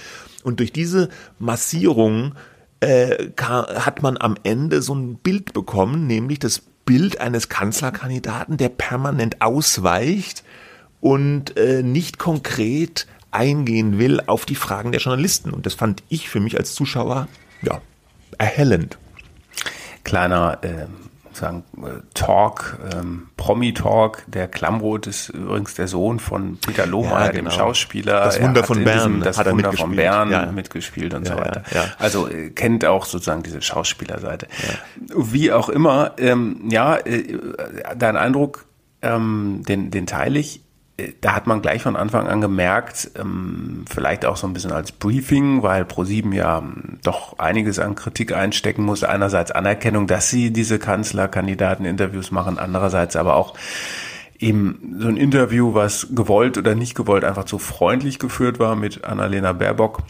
[0.43, 2.33] Und durch diese Massierung
[2.81, 8.71] äh, hat man am Ende so ein Bild bekommen, nämlich das Bild eines Kanzlerkandidaten, der
[8.71, 10.45] permanent ausweicht
[11.03, 15.51] und äh, nicht konkret eingehen will auf die Fragen der Journalisten.
[15.51, 17.29] Und das fand ich für mich als Zuschauer
[17.61, 17.83] ja
[18.39, 18.97] erhellend.
[20.05, 20.87] Kleiner äh,
[21.39, 24.25] sagen äh, Talk, ähm, Promi-Talk.
[24.27, 27.51] Der Klamroth ist übrigens der Sohn von Peter Lohmeier, ja, genau.
[27.51, 28.25] dem Schauspieler.
[28.25, 29.21] Das Wunder von Bern.
[29.21, 30.47] das hat Wunder von Bern ja.
[30.53, 31.63] mitgespielt und ja, so weiter.
[31.99, 34.47] Also äh, kennt auch sozusagen diese Schauspielerseite.
[35.17, 37.39] Wie auch immer, ähm, ja, äh,
[37.97, 38.67] dein Eindruck,
[39.03, 40.63] ähm, den, den teile ich.
[41.21, 44.91] Da hat man gleich von Anfang an gemerkt, ähm, vielleicht auch so ein bisschen als
[44.91, 49.05] Briefing, weil ProSieben ja ähm, doch einiges an Kritik einstecken muss.
[49.05, 53.55] Einerseits Anerkennung, dass sie diese Kanzlerkandidaten-Interviews machen, andererseits aber auch
[54.41, 59.05] eben so ein Interview, was gewollt oder nicht gewollt einfach zu freundlich geführt war mit
[59.05, 60.03] Annalena Baerbock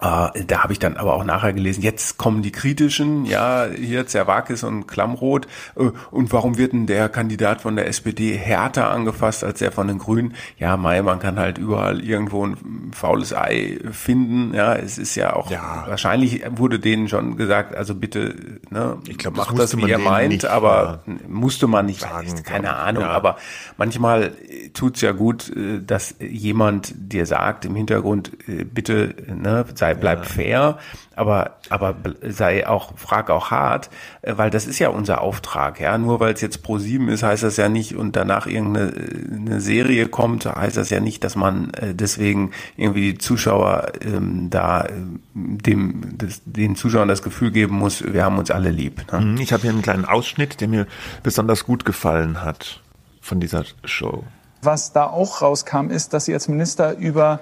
[0.00, 4.06] äh, da habe ich dann aber auch nachher gelesen, jetzt kommen die kritischen, ja, hier
[4.06, 5.46] Zerwakis und Klammroth.
[5.76, 9.88] Äh, und warum wird denn der Kandidat von der SPD härter angefasst als der von
[9.88, 10.34] den Grünen?
[10.58, 14.54] Ja, Mai, man kann halt überall irgendwo ein faules Ei finden.
[14.54, 15.84] Ja, es ist ja auch, ja.
[15.86, 20.32] wahrscheinlich wurde denen schon gesagt, also bitte, ne, ich glaub, macht das, wie ihr meint,
[20.32, 23.10] nicht, aber ja, musste man nicht, sagen, keine Ahnung, ja.
[23.10, 23.36] aber
[23.76, 24.32] manchmal
[24.72, 30.18] tut's ja gut, äh, dass jemand dir sagt im Hintergrund, bitte, ne, sei sei, bleib
[30.20, 30.24] ja.
[30.24, 30.78] fair,
[31.16, 33.90] aber, aber sei auch, frag auch hart,
[34.22, 35.98] äh, weil das ist ja unser Auftrag, ja.
[35.98, 38.92] Nur weil es jetzt pro sieben ist, heißt das ja nicht und danach irgendeine
[39.30, 44.48] eine Serie kommt, heißt das ja nicht, dass man äh, deswegen irgendwie die Zuschauer ähm,
[44.50, 44.92] da äh,
[45.34, 49.12] dem, des, den Zuschauern das Gefühl geben muss, wir haben uns alle lieb.
[49.12, 49.20] Ne?
[49.20, 50.86] Mhm, ich habe hier einen kleinen Ausschnitt, der mir
[51.22, 52.80] besonders gut gefallen hat
[53.20, 54.24] von dieser Show.
[54.62, 57.40] Was da auch rauskam, ist, dass Sie als Minister über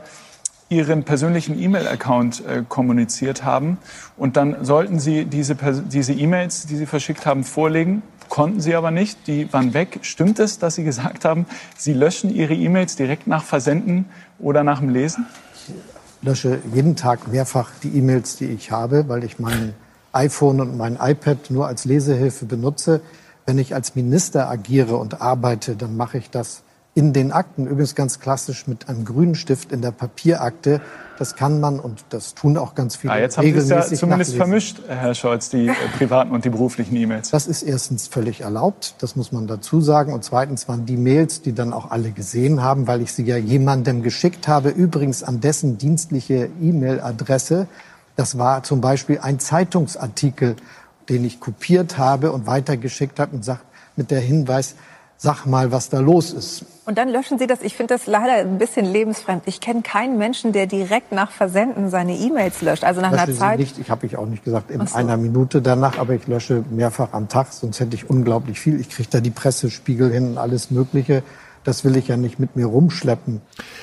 [0.71, 3.79] Ihren persönlichen E-Mail-Account äh, kommuniziert haben.
[4.17, 8.03] Und dann sollten Sie diese, diese E-Mails, die Sie verschickt haben, vorlegen.
[8.29, 9.27] Konnten Sie aber nicht.
[9.27, 10.01] Die waren weg.
[10.03, 14.05] Stimmt es, dass Sie gesagt haben, Sie löschen Ihre E-Mails direkt nach Versenden
[14.39, 15.27] oder nach dem Lesen?
[15.55, 15.73] Ich
[16.21, 19.75] lösche jeden Tag mehrfach die E-Mails, die ich habe, weil ich mein
[20.13, 23.01] iPhone und mein iPad nur als Lesehilfe benutze.
[23.47, 26.63] Wenn ich als Minister agiere und arbeite, dann mache ich das
[26.99, 30.81] in den Akten, übrigens ganz klassisch mit einem grünen Stift in der Papierakte.
[31.17, 33.13] Das kann man und das tun auch ganz viele.
[33.13, 34.37] Ah, jetzt haben Sie es ja zumindest nachlesen.
[34.37, 37.31] vermischt, Herr Scholz, die äh, privaten und die beruflichen E-Mails.
[37.31, 40.13] Das ist erstens völlig erlaubt, das muss man dazu sagen.
[40.13, 43.37] Und zweitens waren die Mails, die dann auch alle gesehen haben, weil ich sie ja
[43.37, 47.69] jemandem geschickt habe, übrigens an dessen dienstliche E-Mail-Adresse.
[48.17, 50.57] Das war zum Beispiel ein Zeitungsartikel,
[51.09, 53.63] den ich kopiert habe und weitergeschickt habe und sagt
[53.95, 54.75] mit der Hinweis,
[55.19, 56.65] sag mal, was da los ist.
[56.87, 57.61] Und dann löschen Sie das.
[57.61, 59.43] Ich finde das leider ein bisschen lebensfremd.
[59.47, 62.85] Ich kenne keinen Menschen, der direkt nach Versenden seine E-Mails löscht.
[62.85, 63.59] Also nach lösche einer Zeit.
[63.59, 63.79] Nicht.
[63.79, 64.97] Ich habe ich auch nicht gesagt in so.
[64.97, 67.53] einer Minute danach, aber ich lösche mehrfach am Tag.
[67.53, 68.81] Sonst hätte ich unglaublich viel.
[68.81, 71.23] Ich kriege da die Pressespiegel hin und alles Mögliche
[71.65, 73.41] das will ich ja nicht mit mir rumschleppen.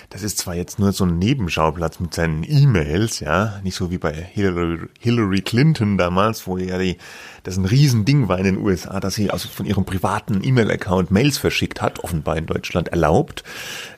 [0.09, 3.97] Das ist zwar jetzt nur so ein Nebenschauplatz mit seinen E-Mails, ja, nicht so wie
[3.97, 6.97] bei Hillary, Clinton damals, wo ja die,
[7.43, 11.37] das ein Riesending war in den USA, dass sie also von ihrem privaten E-Mail-Account Mails
[11.37, 13.43] verschickt hat, offenbar in Deutschland erlaubt.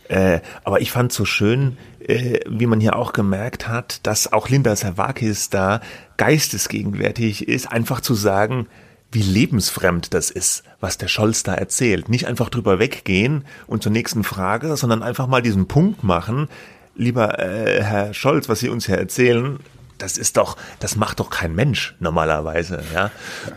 [0.08, 4.50] Äh, aber ich fand so schön, äh, wie man hier auch gemerkt hat, dass auch
[4.50, 5.82] Linda Savakis da
[6.18, 8.68] geistesgegenwärtig ist, einfach zu sagen,
[9.12, 12.10] wie lebensfremd das ist, was der Scholz da erzählt.
[12.10, 16.50] Nicht einfach drüber weggehen und zur nächsten Frage, sondern einfach mal diesen Punkt machen.
[16.96, 19.60] Lieber äh, Herr Scholz, was Sie uns hier erzählen,
[19.98, 23.12] das ist doch, das macht doch kein Mensch normalerweise, ja.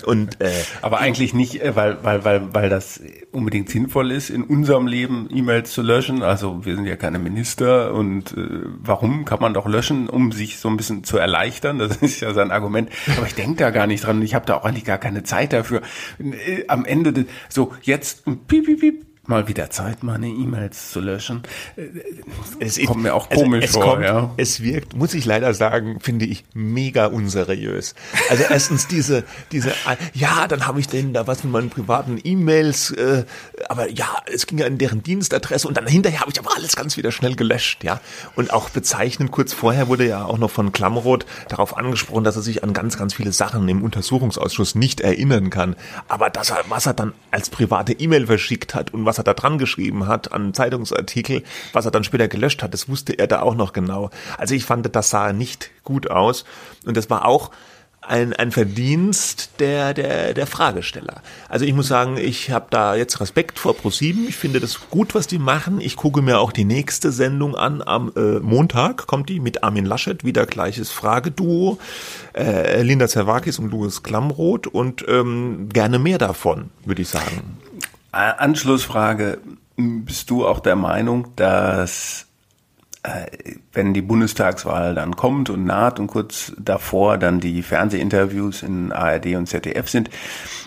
[0.07, 0.51] Und äh,
[0.83, 3.01] aber eigentlich nicht, äh, weil weil weil weil das
[3.33, 6.23] unbedingt sinnvoll ist, in unserem Leben E-Mails zu löschen.
[6.23, 10.59] Also wir sind ja keine Minister und äh, warum kann man doch löschen, um sich
[10.59, 11.79] so ein bisschen zu erleichtern?
[11.79, 12.91] Das ist ja sein Argument.
[13.17, 14.23] Aber ich denke da gar nicht dran.
[14.23, 15.83] Ich habe da auch eigentlich gar keine Zeit dafür.
[16.19, 21.43] Äh, am Ende so jetzt piep piep piep mal wieder Zeit, meine E-Mails zu löschen.
[22.59, 23.93] Es kommt mir auch also komisch also vor.
[23.95, 24.31] Kommt, ja.
[24.37, 27.95] Es wirkt, muss ich leider sagen, finde ich mega unseriös.
[28.29, 29.73] Also erstens diese, diese,
[30.13, 33.25] ja, dann habe ich denen da was mit meinen privaten E-Mails, äh,
[33.69, 36.77] aber ja, es ging ja in deren Dienstadresse und dann hinterher habe ich aber alles
[36.77, 38.01] ganz wieder schnell gelöscht, ja.
[38.35, 42.43] Und auch bezeichnend, kurz vorher wurde ja auch noch von Klamroth darauf angesprochen, dass er
[42.43, 45.77] sich an ganz, ganz viele Sachen im Untersuchungsausschuss nicht erinnern kann.
[46.09, 49.35] Aber dass er, was er dann als private E-Mail verschickt hat und was er da
[49.35, 53.43] dran geschrieben hat an Zeitungsartikel, was er dann später gelöscht hat, das wusste er da
[53.43, 54.11] auch noch genau.
[54.39, 56.45] Also ich fand, das sah nicht gut aus.
[56.85, 57.51] Und das war auch
[58.03, 61.23] ein, ein Verdienst der, der, der Fragesteller.
[61.49, 64.27] Also ich muss sagen, ich habe da jetzt Respekt vor ProSieben.
[64.29, 65.81] Ich finde das gut, was die machen.
[65.81, 67.83] Ich gucke mir auch die nächste Sendung an.
[67.83, 71.79] Am äh, Montag kommt die mit Armin Laschet, wieder gleiches Frageduo.
[72.35, 77.59] Äh, Linda Zerwakis und Louis Klamroth und ähm, gerne mehr davon, würde ich sagen.
[78.13, 79.39] Anschlussfrage.
[79.77, 82.27] Bist du auch der Meinung, dass
[83.03, 88.93] äh, wenn die Bundestagswahl dann kommt und naht und kurz davor dann die Fernsehinterviews in
[88.93, 90.11] ARD und ZDF sind,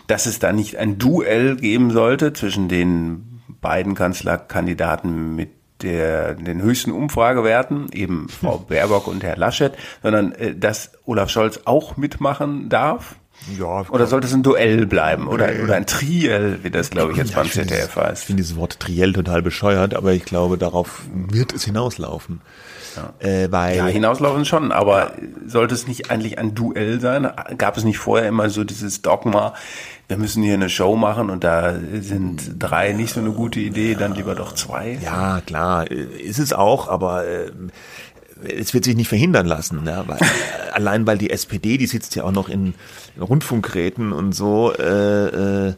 [0.08, 5.52] dass es da nicht ein Duell geben sollte zwischen den beiden Kanzlerkandidaten mit
[5.84, 11.62] der, den höchsten Umfragewerten, eben Frau Baerbock und Herr Laschet, sondern äh, dass Olaf Scholz
[11.66, 13.16] auch mitmachen darf
[13.58, 17.18] Ja, oder sollte es ein Duell bleiben oder, oder ein Triell, wie das glaube ich
[17.18, 18.22] jetzt ja, beim ZDF heißt.
[18.22, 22.42] Ich finde dieses Wort Triell total bescheuert, aber ich glaube, darauf wird es hinauslaufen.
[22.96, 23.28] Ja.
[23.28, 25.14] Äh, weil ja, hinauslaufen schon, aber
[25.48, 27.30] sollte es nicht eigentlich ein Duell sein?
[27.58, 29.54] Gab es nicht vorher immer so dieses Dogma,
[30.08, 33.96] wir müssen hier eine Show machen und da sind drei nicht so eine gute Idee,
[33.96, 35.00] dann lieber doch zwei?
[35.02, 37.52] Ja, klar, ist es auch, aber äh,
[38.44, 40.04] es wird sich nicht verhindern lassen, ne?
[40.08, 42.74] weil, äh, allein weil die SPD, die sitzt ja auch noch in,
[43.16, 45.74] in Rundfunkräten und so, äh, äh,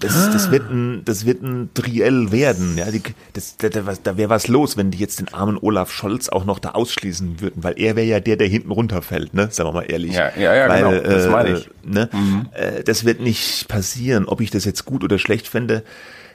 [0.00, 2.76] das, das, wird ein, das wird ein Triell werden.
[2.76, 6.28] Ja, die, das, da, da wäre was los, wenn die jetzt den armen Olaf Scholz
[6.28, 9.48] auch noch da ausschließen würden, weil er wäre ja der, der hinten runterfällt, ne?
[9.50, 10.14] Sagen wir mal ehrlich.
[10.14, 11.14] Ja, ja, ja weil, genau.
[11.14, 11.66] Das meine ich.
[11.66, 12.10] Äh, ne?
[12.12, 12.48] Mhm.
[12.52, 14.26] Äh, das wird nicht passieren.
[14.26, 15.84] Ob ich das jetzt gut oder schlecht fände,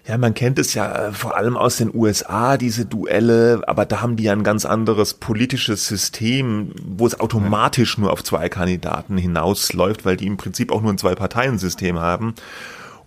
[0.10, 4.02] ja, man kennt es ja äh, vor allem aus den USA, diese Duelle, aber da
[4.02, 9.19] haben die ja ein ganz anderes politisches System, wo es automatisch nur auf zwei Kandidaten
[9.19, 12.34] hinausläuft, weil die im Prinzip auch nur ein Zwei-Parteien-System haben.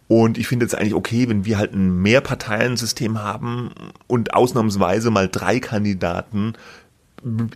[0.07, 3.73] Und ich finde es eigentlich okay, wenn wir halt ein Mehrparteiensystem haben
[4.07, 6.53] und ausnahmsweise mal drei Kandidaten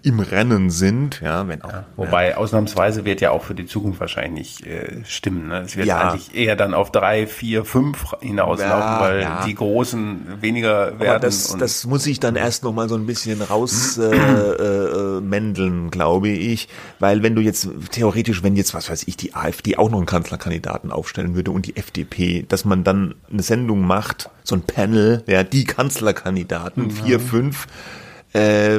[0.03, 1.73] im Rennen sind, ja, wenn auch.
[1.73, 2.37] Ja, wobei ja.
[2.37, 5.49] ausnahmsweise wird ja auch für die Zukunft wahrscheinlich äh, stimmen.
[5.49, 5.63] Ne?
[5.63, 6.11] Es wird ja.
[6.11, 11.09] eigentlich eher dann auf drei, vier, fünf hinauslaufen, weil die Großen weniger werden.
[11.09, 15.91] Aber das, das muss ich dann erst noch mal so ein bisschen rausmändeln, äh, äh,
[15.91, 16.69] glaube ich,
[17.01, 20.07] weil wenn du jetzt theoretisch, wenn jetzt was weiß ich, die AfD auch noch einen
[20.07, 25.25] Kanzlerkandidaten aufstellen würde und die FDP, dass man dann eine Sendung macht, so ein Panel,
[25.27, 27.67] ja, die Kanzlerkandidaten, vier, fünf
[28.33, 28.79] äh,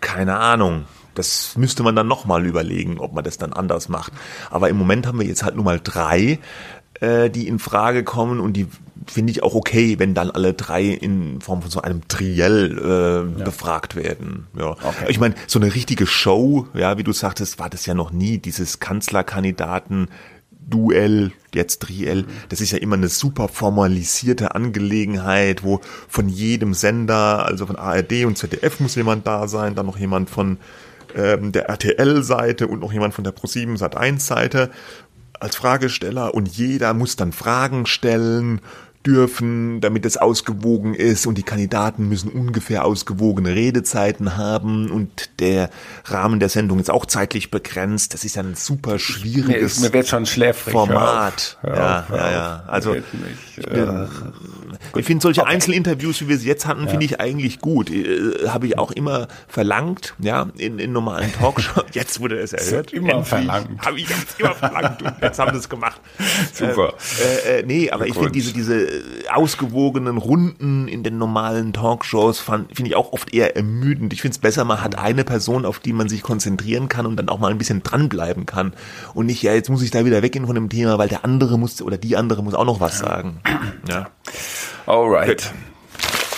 [0.00, 0.84] keine Ahnung.
[1.14, 4.12] Das müsste man dann nochmal überlegen, ob man das dann anders macht.
[4.50, 6.38] Aber im Moment haben wir jetzt halt nur mal drei,
[7.00, 8.66] äh, die in Frage kommen und die
[9.06, 13.38] finde ich auch okay, wenn dann alle drei in Form von so einem Triell äh,
[13.38, 13.44] ja.
[13.44, 14.46] befragt werden.
[14.56, 14.70] Ja.
[14.70, 15.06] Okay.
[15.08, 18.38] Ich meine, so eine richtige Show, ja, wie du sagtest, war das ja noch nie,
[18.38, 20.08] dieses Kanzlerkandidaten
[20.70, 27.44] Duell, jetzt Triell, das ist ja immer eine super formalisierte Angelegenheit, wo von jedem Sender,
[27.44, 30.58] also von ARD und ZDF muss jemand da sein, dann noch jemand von
[31.14, 34.70] ähm, der RTL-Seite und noch jemand von der Pro7 Sat1-Seite
[35.38, 36.34] als Fragesteller.
[36.34, 38.60] Und jeder muss dann Fragen stellen
[39.06, 45.70] dürfen, damit es ausgewogen ist und die Kandidaten müssen ungefähr ausgewogene Redezeiten haben und der
[46.04, 48.12] Rahmen der Sendung ist auch zeitlich begrenzt.
[48.12, 51.58] Das ist ein super schwieriges mir, mir wird schon schläfrig, Format.
[51.62, 52.64] Hör auf, hör auf, ja, ja, ja.
[52.66, 54.06] Also ich, äh,
[54.96, 55.50] ich finde solche okay.
[55.50, 56.88] Einzelinterviews, wie wir sie jetzt hatten, ja.
[56.88, 57.90] finde ich eigentlich gut.
[57.90, 61.84] Äh, Habe ich auch immer verlangt, ja, in, in normalen Talkshows.
[61.92, 62.92] Jetzt wurde es erhört.
[62.92, 63.28] Immer Endlich.
[63.28, 63.86] verlangt.
[63.86, 66.00] Habe ich jetzt immer verlangt und jetzt haben sie es gemacht.
[66.52, 66.94] Super.
[67.46, 68.89] Äh, äh, nee, aber ich finde diese diese
[69.32, 74.12] ausgewogenen Runden in den normalen Talkshows finde ich auch oft eher ermüdend.
[74.12, 77.16] Ich finde es besser, man hat eine Person, auf die man sich konzentrieren kann und
[77.16, 78.72] dann auch mal ein bisschen dranbleiben kann.
[79.14, 81.58] Und nicht, ja, jetzt muss ich da wieder weggehen von dem Thema, weil der andere
[81.58, 83.40] muss oder die andere muss auch noch was sagen.
[83.88, 84.10] Ja.
[84.86, 85.52] Alright.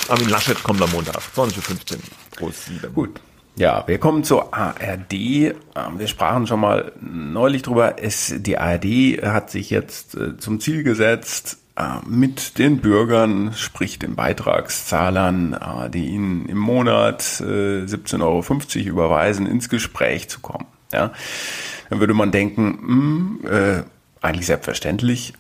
[0.08, 1.96] Armin Laschet kommt am Montag, 20.15
[2.40, 2.90] Uhr.
[2.94, 3.20] Gut.
[3.54, 5.12] Ja, wir kommen zur ARD.
[5.12, 5.54] Ähm,
[5.96, 7.96] wir sprachen schon mal neulich drüber.
[8.02, 11.62] Es, die ARD hat sich jetzt äh, zum Ziel gesetzt, äh,
[12.06, 19.68] mit den Bürgern, sprich den Beitragszahlern, äh, die ihnen im Monat 17,50 Euro überweisen, ins
[19.68, 20.66] Gespräch zu kommen.
[20.92, 21.12] Ja,
[21.88, 23.82] dann würde man denken, mh, hm, äh,
[24.20, 25.32] eigentlich selbstverständlich,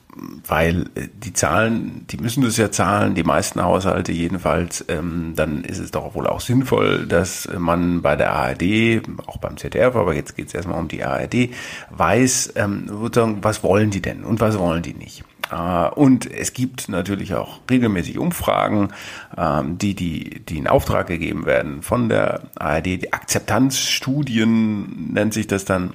[0.46, 5.62] weil äh, die Zahlen, die müssen das ja zahlen, die meisten Haushalte jedenfalls, ähm, dann
[5.64, 10.14] ist es doch wohl auch sinnvoll, dass man bei der ARD, auch beim ZDF, aber
[10.14, 11.50] jetzt geht es erstmal um die ARD,
[11.90, 15.24] weiß, ähm, was wollen die denn und was wollen die nicht.
[15.50, 18.88] Äh, und es gibt natürlich auch regelmäßig Umfragen,
[19.36, 25.46] ähm, die, die, die in Auftrag gegeben werden von der ARD, die Akzeptanzstudien nennt sich
[25.46, 25.94] das dann.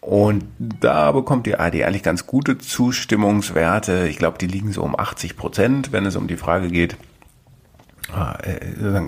[0.00, 4.08] Und da bekommt die ARD eigentlich ganz gute Zustimmungswerte.
[4.08, 6.96] Ich glaube, die liegen so um 80 Prozent, wenn es um die Frage geht,
[8.12, 9.00] äh,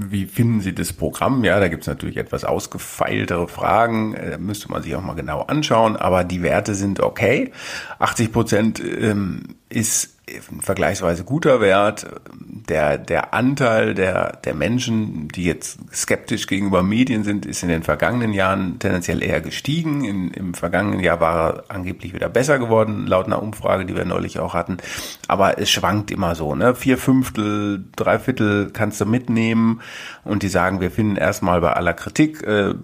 [0.00, 1.42] wie finden Sie das Programm?
[1.42, 5.14] Ja, da gibt es natürlich etwas ausgefeiltere Fragen, da äh, müsste man sich auch mal
[5.14, 7.52] genau anschauen, aber die Werte sind okay.
[7.98, 10.17] 80 Prozent ähm, ist
[10.60, 12.06] vergleichsweise guter Wert.
[12.68, 17.82] Der, der Anteil der, der Menschen, die jetzt skeptisch gegenüber Medien sind, ist in den
[17.82, 20.04] vergangenen Jahren tendenziell eher gestiegen.
[20.04, 24.04] In, Im vergangenen Jahr war er angeblich wieder besser geworden, laut einer Umfrage, die wir
[24.04, 24.78] neulich auch hatten.
[25.28, 26.54] Aber es schwankt immer so.
[26.54, 26.74] Ne?
[26.74, 29.80] Vier Fünftel, drei Viertel kannst du mitnehmen
[30.24, 32.74] und die sagen, wir finden erstmal bei aller Kritik, äh,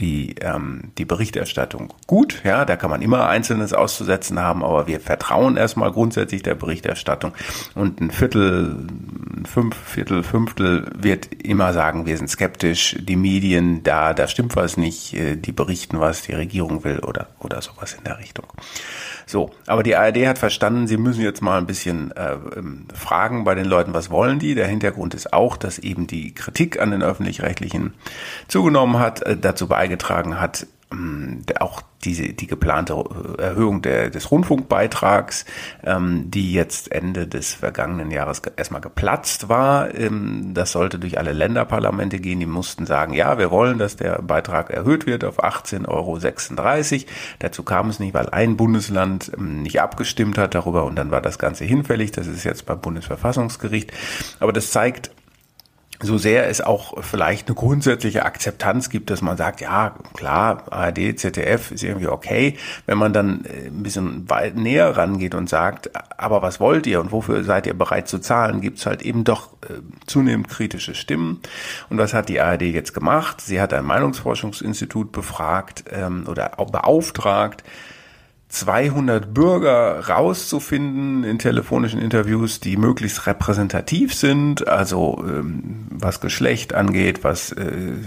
[0.00, 2.42] die, ähm, die Berichterstattung gut.
[2.44, 7.32] Ja, da kann man immer Einzelnes auszusetzen haben, aber wir vertrauen erstmal grundsätzlich der Berichterstattung.
[7.74, 8.86] Und ein Viertel,
[9.44, 14.76] fünf Viertel, Fünftel wird immer sagen, wir sind skeptisch, die Medien, da, da stimmt was
[14.76, 18.46] nicht, äh, die berichten was, die Regierung will oder, oder sowas in der Richtung.
[19.28, 23.44] So, aber die ARD hat verstanden, sie müssen jetzt mal ein bisschen äh, ähm, fragen
[23.44, 24.54] bei den Leuten, was wollen die.
[24.54, 27.92] Der Hintergrund ist auch, dass eben die Kritik an den öffentlich-rechtlichen
[28.48, 34.30] zugenommen hat, äh, dazu beigetragen hat, ähm, auch diese, die geplante äh, Erhöhung der, des
[34.30, 35.44] Rundfunkbeitrags,
[35.84, 39.94] ähm, die jetzt Ende des vergangenen Jahres erstmal geplatzt war.
[39.94, 42.40] Ähm, das sollte durch alle Länderparlamente gehen.
[42.40, 46.18] Die mussten sagen, ja, wir wollen, dass der Beitrag erhöht wird auf 18,36 Euro.
[47.40, 51.20] Dazu kam es nicht, weil ein Bundesland ähm, nicht abgestimmt hat darüber und dann war
[51.20, 52.12] das Ganze hinfällig.
[52.12, 53.92] Das ist jetzt beim Bundesverfassungsgericht.
[54.40, 55.10] Aber das zeigt,
[56.00, 61.18] so sehr es auch vielleicht eine grundsätzliche Akzeptanz gibt, dass man sagt, ja, klar, ARD,
[61.18, 65.90] ZDF ist irgendwie okay, wenn man dann äh, ein bisschen weit näher rangeht und sagt,
[66.16, 69.24] aber was wollt ihr und wofür seid ihr bereit zu zahlen, gibt es halt eben
[69.24, 71.40] doch äh, zunehmend kritische Stimmen.
[71.90, 73.40] Und was hat die ARD jetzt gemacht?
[73.40, 77.64] Sie hat ein Meinungsforschungsinstitut befragt ähm, oder beauftragt,
[78.48, 87.24] 200 Bürger rauszufinden in telefonischen Interviews, die möglichst repräsentativ sind, also ähm, was Geschlecht angeht,
[87.24, 88.04] was äh, äh,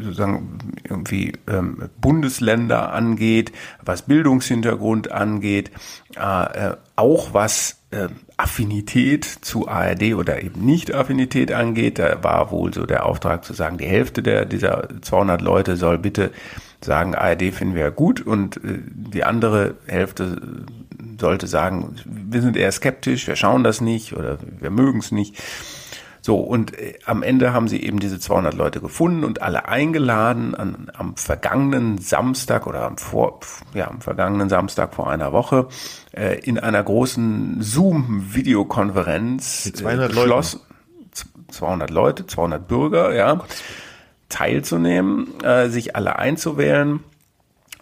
[0.00, 3.50] sozusagen irgendwie ähm, Bundesländer angeht,
[3.84, 5.72] was Bildungshintergrund angeht,
[6.16, 11.98] äh, äh, auch was äh, Affinität zu ARD oder eben nicht Affinität angeht.
[11.98, 15.98] Da war wohl so der Auftrag zu sagen, die Hälfte der dieser 200 Leute soll
[15.98, 16.30] bitte
[16.84, 20.64] sagen, ARD finden wir gut und äh, die andere Hälfte
[21.20, 25.36] sollte sagen, wir sind eher skeptisch, wir schauen das nicht oder wir mögen es nicht.
[26.24, 30.54] So, und äh, am Ende haben sie eben diese 200 Leute gefunden und alle eingeladen
[30.54, 33.40] an, am vergangenen Samstag oder am, vor,
[33.74, 35.66] ja, am vergangenen Samstag vor einer Woche
[36.12, 39.72] äh, in einer großen Zoom-Videokonferenz.
[39.72, 40.60] 200 Leute.
[41.48, 43.34] 200 Leute, 200 Bürger, ja.
[43.34, 43.44] Oh
[44.32, 47.00] teilzunehmen, äh, sich alle einzuwählen.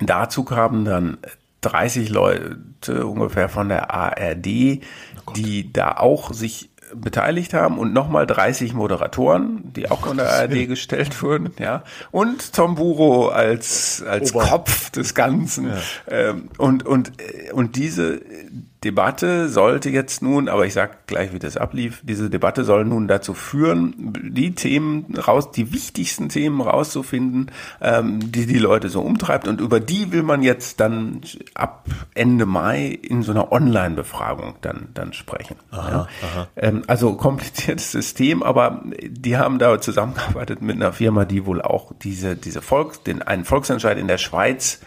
[0.01, 1.18] Dazu kamen dann
[1.61, 4.80] 30 Leute ungefähr von der ARD,
[5.26, 10.32] oh die da auch sich beteiligt haben und nochmal 30 Moderatoren, die auch von der
[10.32, 11.84] ARD gestellt wurden, ja.
[12.11, 15.68] Und Tom Buro als, als Kopf des Ganzen.
[15.68, 15.78] Ja.
[16.09, 18.20] Ähm, und, und, äh, und diese
[18.82, 23.08] Debatte sollte jetzt nun, aber ich sage gleich, wie das ablief, diese Debatte soll nun
[23.08, 27.50] dazu führen, die Themen raus, die wichtigsten Themen rauszufinden,
[27.82, 31.20] ähm, die die Leute so umtreibt und über die will man jetzt dann
[31.52, 35.56] ab Ende Mai in so einer Online-Befragung dann dann sprechen.
[35.70, 36.08] Aha, ja.
[36.22, 36.48] aha.
[36.56, 41.92] Ähm, also kompliziertes System, aber die haben da zusammengearbeitet mit einer Firma, die wohl auch
[42.02, 44.80] diese diese Volks, den einen Volksentscheid in der Schweiz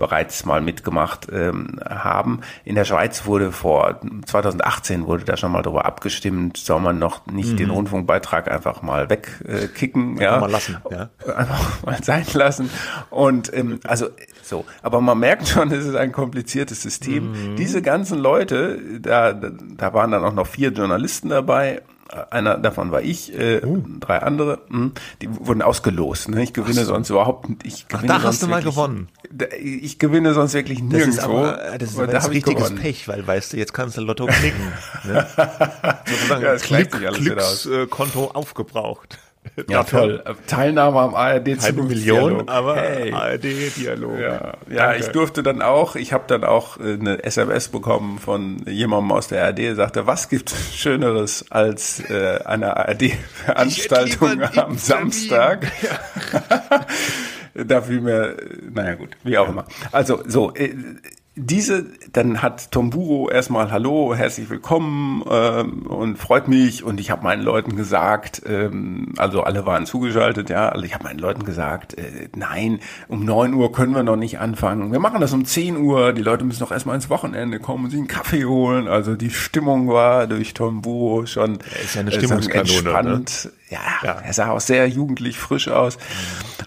[0.00, 2.40] bereits mal mitgemacht ähm, haben.
[2.64, 7.26] In der Schweiz wurde vor 2018 wurde da schon mal darüber abgestimmt, soll man noch
[7.26, 7.56] nicht mhm.
[7.58, 12.70] den Rundfunkbeitrag einfach mal wegkicken, äh, ja, mal lassen, ja, einfach mal sein lassen.
[13.10, 14.08] Und ähm, also
[14.42, 17.32] so, aber man merkt schon, es ist ein kompliziertes System.
[17.52, 17.56] Mhm.
[17.56, 21.82] Diese ganzen Leute, da, da waren dann auch noch vier Journalisten dabei
[22.30, 23.82] einer davon war ich, äh, uh.
[24.00, 24.92] drei andere, mh, hm,
[25.22, 26.28] die wurden ausgelost.
[26.28, 26.42] Ne?
[26.42, 26.94] Ich gewinne so.
[26.94, 29.08] sonst überhaupt ich gewinne Ach, da hast du mal gewonnen.
[29.60, 31.06] Ich gewinne sonst wirklich nirgendwo.
[31.06, 32.82] Das ist aber, das ist aber da richtiges gewonnen.
[32.82, 34.72] Pech, weil weißt du, jetzt kannst du Lotto klicken.
[35.04, 35.26] ne?
[36.06, 39.18] Sozusagen ja, Klick, Glückskonto äh, aufgebraucht.
[39.68, 40.22] Ja, toll.
[40.46, 43.12] Teilnahme am ARD Keine Million, aber hey.
[43.12, 44.18] ARD-Dialog.
[44.18, 48.64] Ja, ja ich durfte dann auch, ich habe dann auch äh, eine SMS bekommen von
[48.66, 55.66] jemandem aus der ARD, der sagte, was gibt Schöneres als äh, eine ARD-Veranstaltung am Samstag?
[57.54, 57.64] Ja.
[57.64, 58.36] da fiel mir,
[58.72, 59.64] naja gut, wie auch immer.
[59.92, 60.74] Also so, äh,
[61.36, 67.22] diese, dann hat Tomburo erstmal Hallo, herzlich willkommen ähm, und freut mich und ich habe
[67.22, 71.96] meinen Leuten gesagt, ähm, also alle waren zugeschaltet, ja, also ich habe meinen Leuten gesagt,
[71.98, 74.92] äh, nein, um neun Uhr können wir noch nicht anfangen.
[74.92, 77.90] Wir machen das um zehn Uhr, die Leute müssen noch erstmal ins Wochenende kommen und
[77.90, 78.88] sich einen Kaffee holen.
[78.88, 83.44] Also die Stimmung war durch Tomburo schon er ist ja eine äh, Stimmungskanone, entspannt.
[83.44, 83.52] Ne?
[83.70, 85.96] Ja, ja, er sah auch sehr jugendlich frisch aus.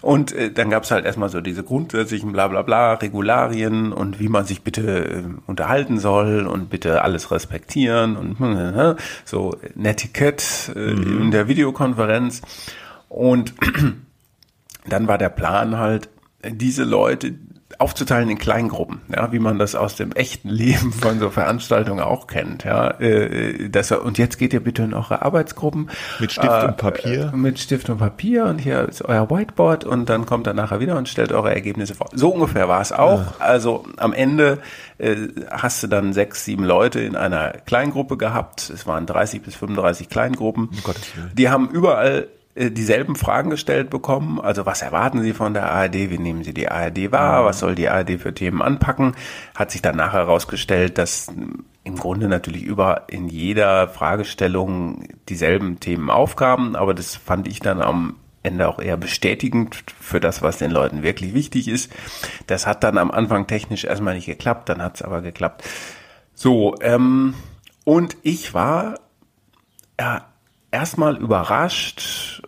[0.00, 4.28] Und äh, dann gab's halt erstmal so diese grundsätzlichen bla bla bla, Regularien und wie
[4.28, 11.22] man sich bitte unterhalten soll und bitte alles respektieren und äh, so Netiquette äh, mhm.
[11.22, 12.42] in der Videokonferenz.
[13.08, 13.54] Und
[14.88, 16.08] dann war der Plan halt,
[16.46, 17.34] diese Leute
[17.78, 22.26] aufzuteilen in Kleingruppen, ja, wie man das aus dem echten Leben von so Veranstaltungen auch
[22.26, 22.90] kennt, ja.
[23.00, 25.90] Äh, das, und jetzt geht ihr bitte in eure Arbeitsgruppen.
[26.20, 27.32] Mit Stift äh, und Papier.
[27.32, 30.80] Äh, mit Stift und Papier und hier ist euer Whiteboard und dann kommt er nachher
[30.80, 32.08] wieder und stellt eure Ergebnisse vor.
[32.12, 33.20] So ungefähr war es auch.
[33.20, 33.34] Ja.
[33.38, 34.58] Also am Ende
[34.98, 35.16] äh,
[35.50, 38.70] hast du dann sechs, sieben Leute in einer Kleingruppe gehabt.
[38.70, 40.68] Es waren 30 bis 35 Kleingruppen.
[40.68, 40.94] Um
[41.34, 44.40] die haben überall dieselben Fragen gestellt bekommen.
[44.40, 45.94] Also was erwarten Sie von der ARD?
[46.10, 47.42] Wie nehmen Sie die ARD wahr?
[47.42, 47.46] Mhm.
[47.46, 49.16] Was soll die ARD für Themen anpacken?
[49.54, 51.32] Hat sich dann nachher herausgestellt, dass
[51.82, 57.82] im Grunde natürlich über in jeder Fragestellung dieselben Themen aufkamen, aber das fand ich dann
[57.82, 61.90] am Ende auch eher bestätigend für das, was den Leuten wirklich wichtig ist.
[62.46, 65.64] Das hat dann am Anfang technisch erstmal nicht geklappt, dann hat es aber geklappt.
[66.34, 67.34] So, ähm,
[67.84, 69.00] und ich war
[69.98, 70.26] ja
[70.74, 72.42] erstmal überrascht,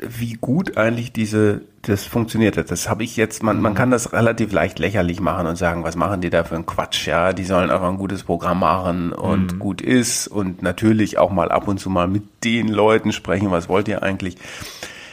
[0.00, 2.70] wie gut eigentlich diese das funktioniert hat.
[2.70, 5.96] Das habe ich jetzt, man, man kann das relativ leicht lächerlich machen und sagen, was
[5.96, 9.54] machen die da für einen Quatsch, ja, die sollen einfach ein gutes Programm machen und
[9.54, 9.58] mhm.
[9.58, 13.68] gut ist und natürlich auch mal ab und zu mal mit den Leuten sprechen, was
[13.68, 14.36] wollt ihr eigentlich?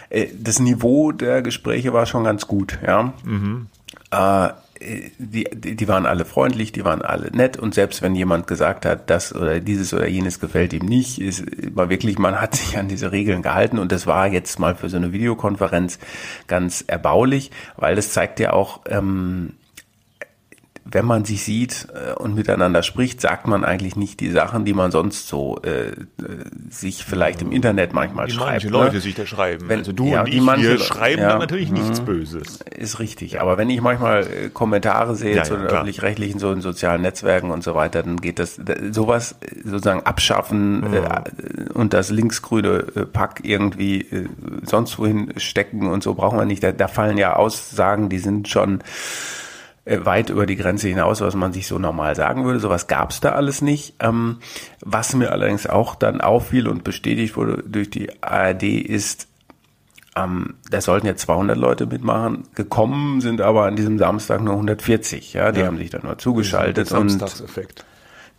[0.10, 3.14] Äh, das Niveau der Gespräche war schon ganz gut, ja.
[3.24, 3.68] Mhm.
[4.10, 4.50] Äh,
[5.18, 7.58] die, die waren alle freundlich, die waren alle nett.
[7.58, 11.46] Und selbst wenn jemand gesagt hat, das oder dieses oder jenes gefällt ihm nicht, ist
[11.76, 13.80] war wirklich, man hat sich an diese Regeln gehalten.
[13.80, 16.00] Und das war jetzt mal für so eine Videokonferenz
[16.48, 19.54] ganz erbaulich, weil das zeigt ja auch, ähm,
[20.92, 24.74] wenn man sich sieht äh, und miteinander spricht, sagt man eigentlich nicht die Sachen, die
[24.74, 25.96] man sonst so äh, äh
[26.70, 28.52] sich vielleicht im Internet manchmal die schreibt.
[28.52, 28.74] Manche ne?
[28.74, 29.68] Leute sich da schreiben.
[29.68, 32.60] Wenn, also du ja, und ich, manche, wir schreiben ja, natürlich mh, nichts Böses.
[32.76, 33.42] Ist richtig.
[33.42, 37.52] Aber wenn ich manchmal äh, Kommentare sehe ja, zu den öffentlich-rechtlichen, so in sozialen Netzwerken
[37.52, 38.60] und so weiter, dann geht das
[38.92, 40.94] sowas sozusagen abschaffen mhm.
[40.94, 42.80] äh, und das linksgrüne
[43.12, 44.28] Pack irgendwie äh,
[44.64, 46.64] sonst wohin stecken und so brauchen wir nicht.
[46.64, 48.80] Da, da fallen ja Aussagen, die sind schon
[49.86, 52.60] weit über die Grenze hinaus, was man sich so normal sagen würde.
[52.60, 53.96] Sowas gab es da alles nicht.
[54.00, 54.38] Ähm,
[54.82, 59.28] was mir allerdings auch dann auffiel und bestätigt wurde durch die ARD ist,
[60.16, 62.44] ähm, da sollten jetzt 200 Leute mitmachen.
[62.54, 65.34] Gekommen sind aber an diesem Samstag nur 140.
[65.34, 65.68] Ja, die ja.
[65.68, 66.92] haben sich dann nur zugeschaltet.
[66.92, 67.24] und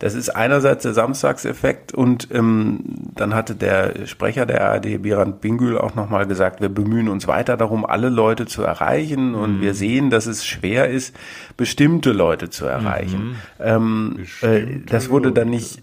[0.03, 2.81] das ist einerseits der Samstagseffekt und ähm,
[3.15, 7.55] dann hatte der Sprecher der ARD, Birand Bingül, auch nochmal gesagt, wir bemühen uns weiter
[7.55, 9.61] darum, alle Leute zu erreichen und mhm.
[9.61, 11.15] wir sehen, dass es schwer ist,
[11.55, 13.29] bestimmte Leute zu erreichen.
[13.29, 13.35] Mhm.
[13.61, 15.81] Ähm, äh, das wurde dann nicht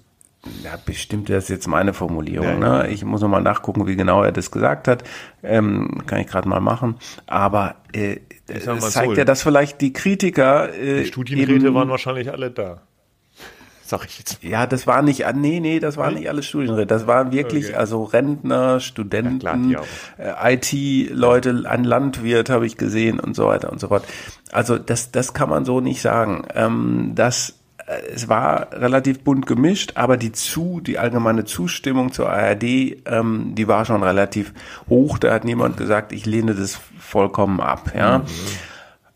[0.64, 2.60] ja, bestimmt, das ist jetzt meine Formulierung.
[2.60, 2.88] Ja, ne?
[2.90, 5.02] Ich muss nochmal nachgucken, wie genau er das gesagt hat.
[5.42, 6.96] Ähm, kann ich gerade mal machen.
[7.26, 8.16] Aber äh,
[8.48, 10.74] es zeigt so, ja, dass vielleicht die Kritiker.
[10.74, 12.82] Äh, die Studienräte waren wahrscheinlich alle da
[13.90, 14.42] sag ich jetzt.
[14.42, 16.86] Ja, das war nicht, ah, nee, nee, das waren nicht alle Studienräte.
[16.86, 17.74] Das waren wirklich, okay.
[17.74, 19.82] also Rentner, Studenten, ja,
[20.16, 24.04] äh, IT-Leute, ein Landwirt habe ich gesehen und so weiter und so fort.
[24.52, 26.46] Also das, das kann man so nicht sagen.
[26.54, 32.30] Ähm, das äh, es war relativ bunt gemischt, aber die zu, die allgemeine Zustimmung zur
[32.30, 34.54] ARD, ähm, die war schon relativ
[34.88, 35.18] hoch.
[35.18, 37.92] Da hat niemand gesagt, ich lehne das vollkommen ab.
[37.94, 38.18] Ja.
[38.18, 38.24] Mhm.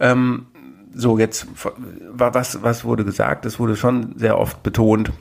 [0.01, 0.47] Ähm,
[0.95, 1.47] so, jetzt,
[2.13, 3.47] was, was wurde gesagt?
[3.47, 5.13] Es wurde schon sehr oft betont,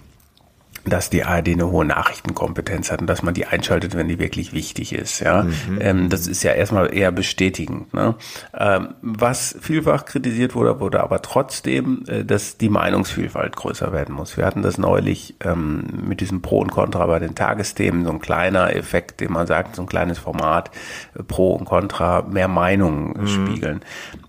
[0.86, 4.52] dass die ARD eine hohe Nachrichtenkompetenz hat und dass man die einschaltet, wenn die wirklich
[4.52, 5.22] wichtig ist.
[5.22, 5.80] Ja, mhm.
[5.80, 7.94] ähm, das ist ja erstmal eher bestätigend.
[7.94, 8.16] Ne?
[8.54, 14.36] Ähm, was vielfach kritisiert wurde, wurde aber trotzdem, äh, dass die Meinungsvielfalt größer werden muss.
[14.36, 18.20] Wir hatten das neulich ähm, mit diesem Pro und Contra bei den Tagesthemen, so ein
[18.20, 20.70] kleiner Effekt, den man sagt, so ein kleines Format,
[21.18, 23.28] äh, Pro und Contra, mehr Meinungen mhm.
[23.28, 23.82] spiegeln.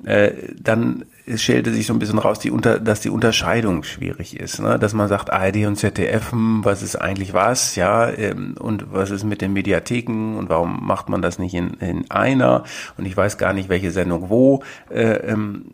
[0.04, 4.38] Äh, dann es stellte sich so ein bisschen raus, die unter, dass die Unterscheidung schwierig
[4.38, 4.78] ist, ne?
[4.78, 9.10] dass man sagt ARD und ZDF, hm, was ist eigentlich was, ja, ähm, und was
[9.10, 12.64] ist mit den Mediatheken und warum macht man das nicht in, in einer
[12.98, 14.62] und ich weiß gar nicht, welche Sendung wo.
[14.90, 15.72] Äh, ähm,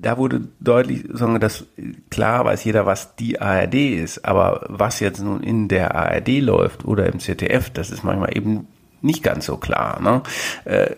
[0.00, 1.66] da wurde deutlich, sagen dass
[2.10, 6.84] klar weiß jeder, was die ARD ist, aber was jetzt nun in der ARD läuft
[6.84, 8.68] oder im ZDF, das ist manchmal eben
[9.02, 10.00] nicht ganz so klar.
[10.00, 10.22] Ne?
[10.64, 10.94] Äh,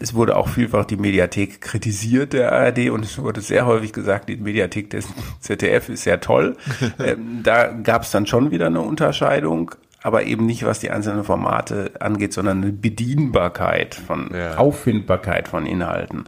[0.00, 4.28] es wurde auch vielfach die Mediathek kritisiert der ARD und es wurde sehr häufig gesagt,
[4.28, 5.06] die Mediathek des
[5.40, 6.56] ZDF ist sehr toll.
[6.98, 9.72] Ähm, da gab es dann schon wieder eine Unterscheidung,
[10.04, 14.58] aber eben nicht, was die einzelnen Formate angeht, sondern eine Bedienbarkeit von ja.
[14.58, 16.24] Auffindbarkeit von Inhalten.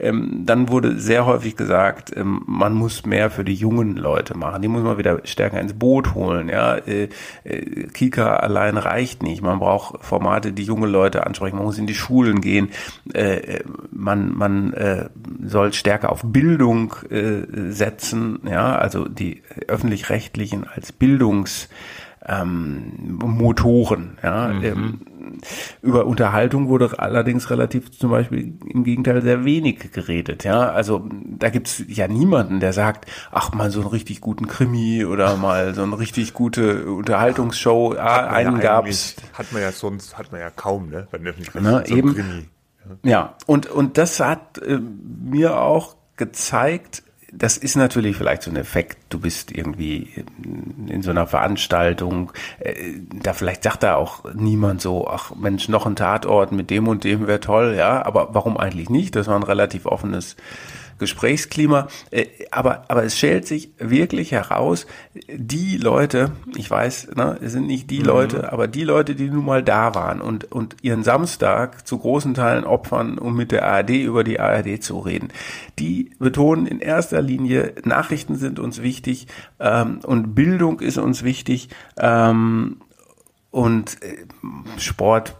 [0.00, 4.62] Ähm, dann wurde sehr häufig gesagt, ähm, man muss mehr für die jungen Leute machen.
[4.62, 6.48] Die muss man wieder stärker ins Boot holen.
[6.48, 7.10] Ja, äh,
[7.44, 9.42] äh, Kika allein reicht nicht.
[9.42, 11.56] Man braucht Formate, die junge Leute ansprechen.
[11.56, 12.70] Man muss in die Schulen gehen.
[13.12, 13.60] Äh,
[13.90, 15.10] man man äh,
[15.44, 18.40] soll stärker auf Bildung äh, setzen.
[18.50, 21.68] Ja, also die öffentlich-rechtlichen als Bildungs
[22.28, 24.18] ähm, Motoren.
[24.22, 24.48] Ja.
[24.48, 24.64] Mhm.
[24.64, 25.00] Ähm,
[25.82, 30.44] über Unterhaltung wurde allerdings relativ zum Beispiel im Gegenteil sehr wenig geredet.
[30.44, 35.04] Ja, also da gibt's ja niemanden, der sagt, ach mal so einen richtig guten Krimi
[35.04, 37.94] oder mal so eine richtig gute Unterhaltungsshow.
[37.98, 39.16] Ah, einen ja gab's.
[39.32, 41.08] Hat man ja sonst, hat man ja kaum, ne?
[41.10, 42.14] Bei ne, so eben.
[42.14, 42.48] Krimi.
[43.02, 43.10] Ja.
[43.10, 47.02] ja, und und das hat äh, mir auch gezeigt,
[47.32, 50.24] das ist natürlich vielleicht so ein Effekt, du bist irgendwie
[50.88, 55.86] in so einer Veranstaltung, äh, da vielleicht sagt da auch niemand so, ach Mensch, noch
[55.86, 59.14] ein Tatort mit dem und dem wäre toll, ja, aber warum eigentlich nicht?
[59.14, 60.36] Das war ein relativ offenes
[60.98, 61.88] Gesprächsklima.
[62.10, 64.86] Äh, aber, aber es stellt sich wirklich heraus,
[65.28, 68.06] die Leute, ich weiß, ne, es sind nicht die mhm.
[68.06, 72.34] Leute, aber die Leute, die nun mal da waren und, und ihren Samstag zu großen
[72.34, 75.28] Teilen opfern, um mit der ARD über die ARD zu reden,
[75.78, 79.26] die betonen in erster Linie, Nachrichten sind uns wichtig
[79.60, 81.68] ähm, und Bildung ist uns wichtig.
[81.96, 82.78] Ähm,
[83.58, 84.18] und äh,
[84.78, 85.34] Sport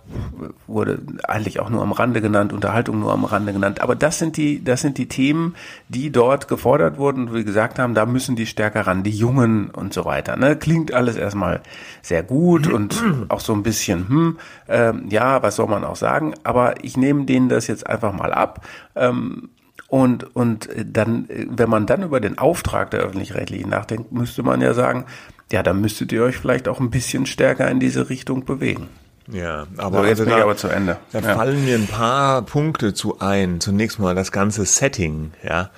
[0.67, 3.81] wurde eigentlich auch nur am Rande genannt, Unterhaltung nur am Rande genannt.
[3.81, 5.55] Aber das sind die, das sind die Themen,
[5.89, 9.71] die dort gefordert wurden und wir gesagt haben, da müssen die stärker ran, die Jungen
[9.71, 10.35] und so weiter.
[10.37, 10.57] Ne?
[10.57, 11.61] Klingt alles erstmal
[12.03, 16.35] sehr gut und auch so ein bisschen, hm, äh, ja, was soll man auch sagen?
[16.43, 18.67] Aber ich nehme denen das jetzt einfach mal ab.
[18.97, 19.51] Ähm,
[19.89, 24.75] und, und dann, wenn man dann über den Auftrag der öffentlich-rechtlichen nachdenkt, müsste man ja
[24.75, 25.07] sagen,
[25.51, 28.89] ja, dann müsstet ihr euch vielleicht auch ein bisschen stärker in diese Richtung bewegen.
[29.31, 30.99] Ja, aber so, jetzt also bin da, ich aber zu Ende.
[31.13, 31.35] Da ja.
[31.35, 33.61] fallen mir ein paar Punkte zu ein.
[33.61, 35.71] Zunächst mal das ganze Setting, ja.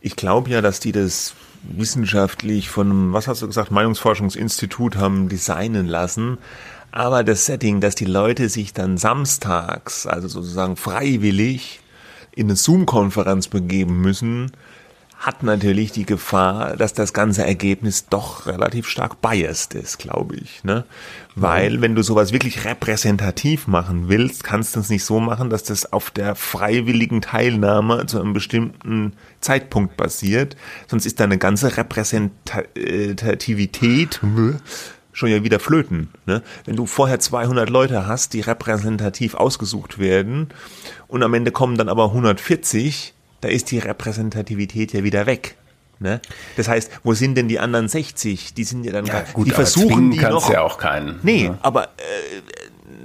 [0.00, 5.86] Ich glaube ja, dass die das wissenschaftlich von was hast du gesagt, Meinungsforschungsinstitut haben designen
[5.86, 6.38] lassen.
[6.92, 11.80] Aber das Setting, dass die Leute sich dann samstags, also sozusagen freiwillig,
[12.36, 14.52] in eine Zoom-Konferenz begeben müssen,
[15.18, 20.62] hat natürlich die Gefahr, dass das ganze Ergebnis doch relativ stark biased ist, glaube ich.
[20.62, 20.84] Ne?
[21.34, 25.62] Weil wenn du sowas wirklich repräsentativ machen willst, kannst du es nicht so machen, dass
[25.64, 30.54] das auf der freiwilligen Teilnahme zu einem bestimmten Zeitpunkt basiert.
[30.86, 34.20] Sonst ist deine ganze Repräsentativität
[35.16, 36.10] schon ja wieder flöten.
[36.26, 36.42] Ne?
[36.66, 40.48] Wenn du vorher 200 Leute hast, die repräsentativ ausgesucht werden
[41.08, 45.56] und am Ende kommen dann aber 140, da ist die Repräsentativität ja wieder weg.
[46.00, 46.20] Ne?
[46.58, 48.52] Das heißt, wo sind denn die anderen 60?
[48.52, 50.52] Die sind ja dann ja, gut, die versuchen die noch.
[50.52, 51.18] ja auch keinen.
[51.22, 51.58] Nee, ja.
[51.62, 52.42] aber äh,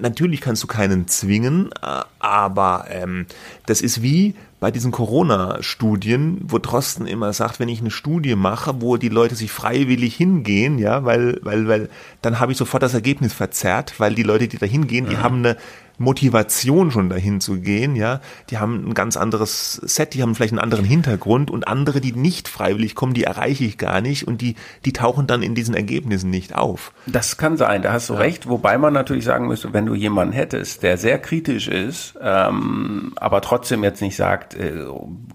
[0.01, 3.25] natürlich kannst du keinen zwingen, äh, aber ähm,
[3.67, 8.79] das ist wie bei diesen Corona-Studien, wo Drosten immer sagt, wenn ich eine Studie mache,
[8.79, 11.89] wo die Leute sich freiwillig hingehen, ja, weil, weil, weil,
[12.21, 15.37] dann habe ich sofort das Ergebnis verzerrt, weil die Leute, die da hingehen, die haben
[15.37, 15.57] eine
[16.01, 18.19] Motivation schon dahin zu gehen, ja.
[18.49, 22.11] Die haben ein ganz anderes Set, die haben vielleicht einen anderen Hintergrund und andere, die
[22.11, 25.75] nicht freiwillig kommen, die erreiche ich gar nicht und die, die tauchen dann in diesen
[25.75, 26.91] Ergebnissen nicht auf.
[27.05, 28.19] Das kann sein, da hast du ja.
[28.19, 33.13] recht, wobei man natürlich sagen müsste, wenn du jemanden hättest, der sehr kritisch ist, ähm,
[33.15, 34.83] aber trotzdem jetzt nicht sagt, äh,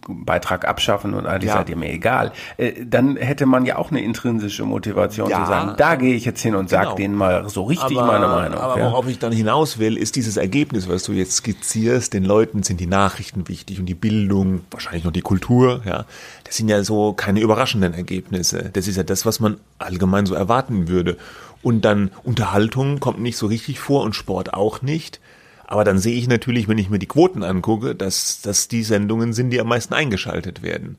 [0.09, 1.59] Beitrag abschaffen und eigentlich ja.
[1.59, 5.45] seid ihr mir egal, äh, dann hätte man ja auch eine intrinsische Motivation ja.
[5.45, 6.83] zu sagen, da gehe ich jetzt hin und genau.
[6.83, 8.59] sag denen mal so richtig aber, meine Meinung.
[8.59, 12.25] Aber worauf ich dann hinaus will, ist dieses Ergebnis Ergebnis, was du jetzt skizzierst, den
[12.25, 16.07] Leuten sind die Nachrichten wichtig und die Bildung, wahrscheinlich noch die Kultur, ja.
[16.45, 18.71] Das sind ja so keine überraschenden Ergebnisse.
[18.73, 21.19] Das ist ja das, was man allgemein so erwarten würde.
[21.63, 25.21] Und dann Unterhaltung kommt nicht so richtig vor und Sport auch nicht.
[25.67, 29.35] Aber dann sehe ich natürlich, wenn ich mir die Quoten angucke, dass, dass die Sendungen
[29.35, 30.97] sind, die am meisten eingeschaltet werden.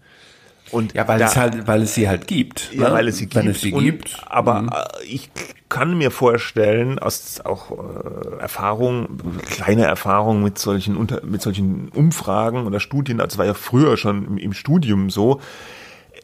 [0.72, 2.72] Und ja, weil da, es halt, weil es sie halt gibt.
[2.74, 2.96] Ja, ne?
[2.96, 3.36] weil es sie gibt.
[3.36, 4.18] Wenn es sie und, gibt.
[4.26, 4.70] Aber mhm.
[4.70, 5.30] Äh, ich
[5.70, 12.66] kann mir vorstellen, aus auch äh, Erfahrung, kleine Erfahrung mit solchen unter, mit solchen Umfragen
[12.66, 15.42] oder Studien, das war ja früher schon im, im Studium so,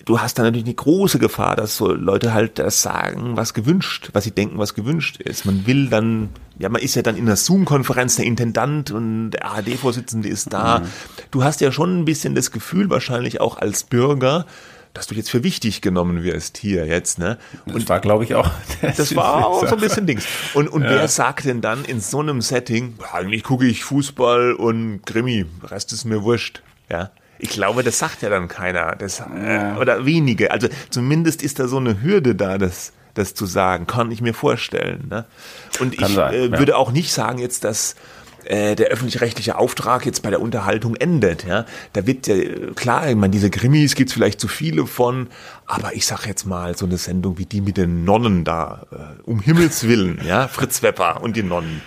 [0.05, 4.09] du hast dann natürlich eine große Gefahr, dass so Leute halt das sagen, was gewünscht,
[4.13, 5.45] was sie denken, was gewünscht ist.
[5.45, 6.29] Man will dann,
[6.59, 10.79] ja, man ist ja dann in einer Zoom-Konferenz, der Intendant und der ARD-Vorsitzende ist da.
[10.79, 10.85] Mhm.
[11.31, 14.45] Du hast ja schon ein bisschen das Gefühl, wahrscheinlich auch als Bürger,
[14.93, 17.39] dass du jetzt für wichtig genommen wirst hier jetzt, ne?
[17.65, 18.51] Und das war, glaube ich, auch.
[18.81, 20.25] Das war auch so ein bisschen Dings.
[20.53, 20.91] Und, und ja.
[20.91, 25.93] wer sagt denn dann in so einem Setting, eigentlich gucke ich Fußball und Krimi, Rest
[25.93, 27.09] ist mir wurscht, ja?
[27.43, 28.95] Ich glaube, das sagt ja dann keiner.
[28.95, 30.51] Das, äh, oder wenige.
[30.51, 33.85] Also zumindest ist da so eine Hürde da, das, das zu sagen.
[33.85, 35.07] Kann ich mir vorstellen.
[35.09, 35.25] Ne?
[35.81, 36.57] Und Kann ich sein, äh, ja.
[36.57, 37.95] würde auch nicht sagen jetzt, dass
[38.45, 41.43] äh, der öffentlich-rechtliche Auftrag jetzt bei der Unterhaltung endet.
[41.43, 42.35] Ja, da wird ja
[42.75, 45.27] klar, ich meine, diese Krimis gibt's vielleicht zu viele von,
[45.65, 49.21] aber ich sag jetzt mal so eine Sendung wie die mit den Nonnen da, äh,
[49.23, 51.81] um Himmels willen, ja, Fritz Wepper und die Nonnen.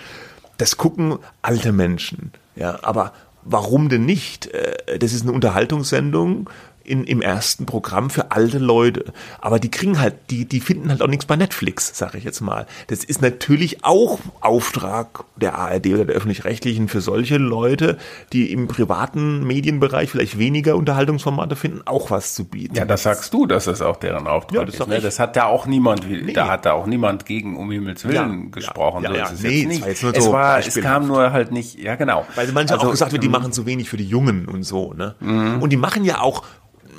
[0.57, 3.13] Das gucken alte Menschen, ja, aber
[3.49, 4.47] warum denn nicht?
[4.47, 6.49] Äh, das ist eine Unterhaltungssendung.
[6.87, 9.05] In, im ersten Programm für alte Leute.
[9.39, 12.41] Aber die kriegen halt, die, die finden halt auch nichts bei Netflix, sage ich jetzt
[12.41, 12.65] mal.
[12.87, 17.97] Das ist natürlich auch Auftrag der ARD oder der öffentlich-rechtlichen für solche Leute,
[18.33, 22.75] die im privaten Medienbereich vielleicht weniger Unterhaltungsformate finden, auch was zu bieten.
[22.75, 24.87] Ja, das sagst du, dass das auch deren Auftrag ja, das ist.
[24.87, 25.01] Ne?
[25.01, 26.33] Das hat da auch niemand, nee.
[26.33, 29.03] da hat da auch niemand gegen um Himmels Willen ja, gesprochen.
[29.03, 30.17] Ja, ja, so nee, es, jetzt nicht.
[30.17, 32.25] es, war, es kam nur halt nicht, ja genau.
[32.35, 34.63] Weil manche also, auch gesagt wird, die ähm, machen zu wenig für die Jungen und
[34.63, 34.93] so.
[34.93, 35.15] Ne?
[35.19, 35.61] Mhm.
[35.61, 36.43] Und die machen ja auch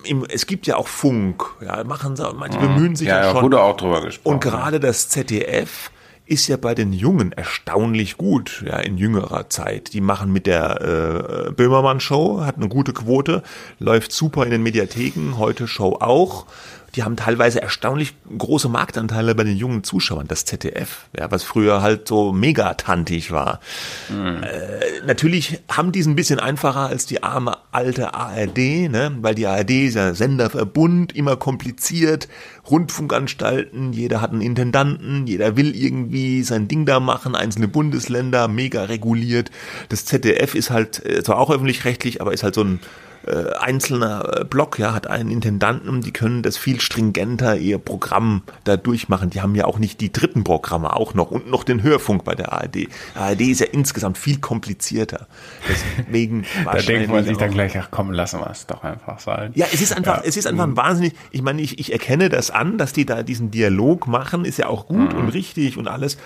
[0.05, 3.45] im, es gibt ja auch Funk, ja, machen sie, manche bemühen sich ja, ja schon.
[3.45, 4.35] Wurde auch drüber gesprochen.
[4.35, 5.91] Und gerade das ZDF
[6.29, 9.95] ist ja bei den Jungen erstaunlich gut, ja, in jüngerer Zeit.
[9.95, 13.43] Die machen mit der äh, Böhmermann Show, hat eine gute Quote,
[13.79, 16.47] läuft super in den Mediatheken, heute Show auch
[16.95, 21.83] die haben teilweise erstaunlich große Marktanteile bei den jungen Zuschauern, das ZDF, ja, was früher
[21.83, 23.61] halt so megatantig war.
[24.09, 24.43] Mhm.
[24.43, 28.59] Äh, natürlich haben die es ein bisschen einfacher als die arme alte ARD,
[28.91, 29.17] ne?
[29.21, 32.29] weil die ARD ist ja Senderverbund, immer kompliziert,
[32.71, 38.85] Rundfunkanstalten, jeder hat einen Intendanten, jeder will irgendwie sein Ding da machen, einzelne Bundesländer, mega
[38.85, 39.51] reguliert.
[39.89, 42.81] Das ZDF ist halt äh, zwar auch öffentlich-rechtlich, aber ist halt so ein
[43.27, 48.43] äh, einzelner äh, Block, ja, hat einen Intendanten, die können das viel stringenter ihr Programm
[48.65, 49.31] da durchmachen.
[49.31, 52.35] Die haben ja auch nicht die dritten Programme auch noch und noch den Hörfunk bei
[52.35, 52.89] der ARD.
[53.15, 55.27] ARD ist ja insgesamt viel komplizierter.
[55.69, 59.53] Deswegen da denkt man sich dann gleich, ach komm, lassen wir es doch einfach sein.
[59.55, 60.23] Ja, es ist einfach, ja.
[60.25, 63.23] es ist einfach ein wahnsinnig, ich meine, ich, ich erkenne das an, dass die da
[63.23, 65.19] diesen Dialog machen, ist ja auch gut mhm.
[65.19, 66.19] und richtig und alles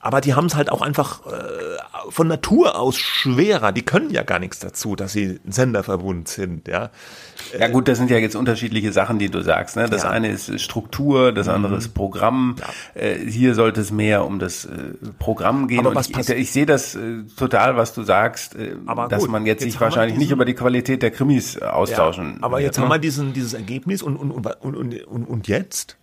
[0.00, 1.30] aber die haben es halt auch einfach äh,
[2.08, 3.70] von Natur aus schwerer.
[3.70, 6.68] Die können ja gar nichts dazu, dass sie Senderverbund sind.
[6.68, 6.90] Ja,
[7.58, 9.76] ja gut, das sind ja jetzt unterschiedliche Sachen, die du sagst.
[9.76, 9.88] Ne?
[9.90, 10.10] Das ja.
[10.10, 11.78] eine ist Struktur, das andere mhm.
[11.78, 12.56] ist Programm.
[12.94, 13.02] Ja.
[13.02, 14.68] Äh, hier sollte es mehr um das äh,
[15.18, 15.80] Programm gehen.
[15.80, 19.20] Aber was ich, ich, ich sehe das äh, total, was du sagst, äh, aber dass
[19.20, 22.38] gut, man jetzt, jetzt sich wahrscheinlich diesen, nicht über die Qualität der Krimis austauschen.
[22.38, 22.84] Ja, aber jetzt ne?
[22.84, 25.99] haben wir diesen, dieses Ergebnis und, und, und, und, und, und jetzt?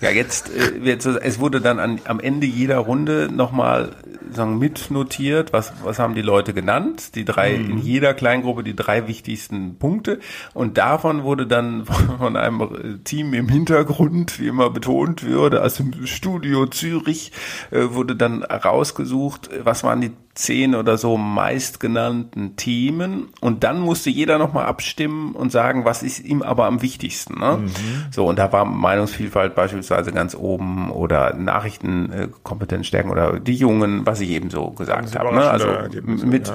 [0.00, 3.92] Ja, jetzt, äh, jetzt es wurde dann an, am Ende jeder Runde nochmal
[4.30, 7.70] sagen, mitnotiert, was, was haben die Leute genannt, die drei, mhm.
[7.70, 10.20] in jeder Kleingruppe die drei wichtigsten Punkte
[10.54, 11.86] und davon wurde dann
[12.18, 17.32] von einem Team im Hintergrund, wie immer betont würde, aus dem Studio Zürich,
[17.70, 24.10] äh, wurde dann rausgesucht, was waren die zehn oder so meistgenannten Themen und dann musste
[24.10, 27.40] jeder nochmal abstimmen und sagen, was ist ihm aber am wichtigsten.
[27.40, 27.56] Ne?
[27.56, 27.70] Mhm.
[28.10, 34.20] So, und da war Meinungsvielfalt beispielsweise ganz oben oder Nachrichtenkompetenz stärken oder die Jungen, was
[34.20, 35.34] ich eben so gesagt habe.
[35.34, 35.50] Ne?
[35.50, 35.68] Also
[36.04, 36.52] mit,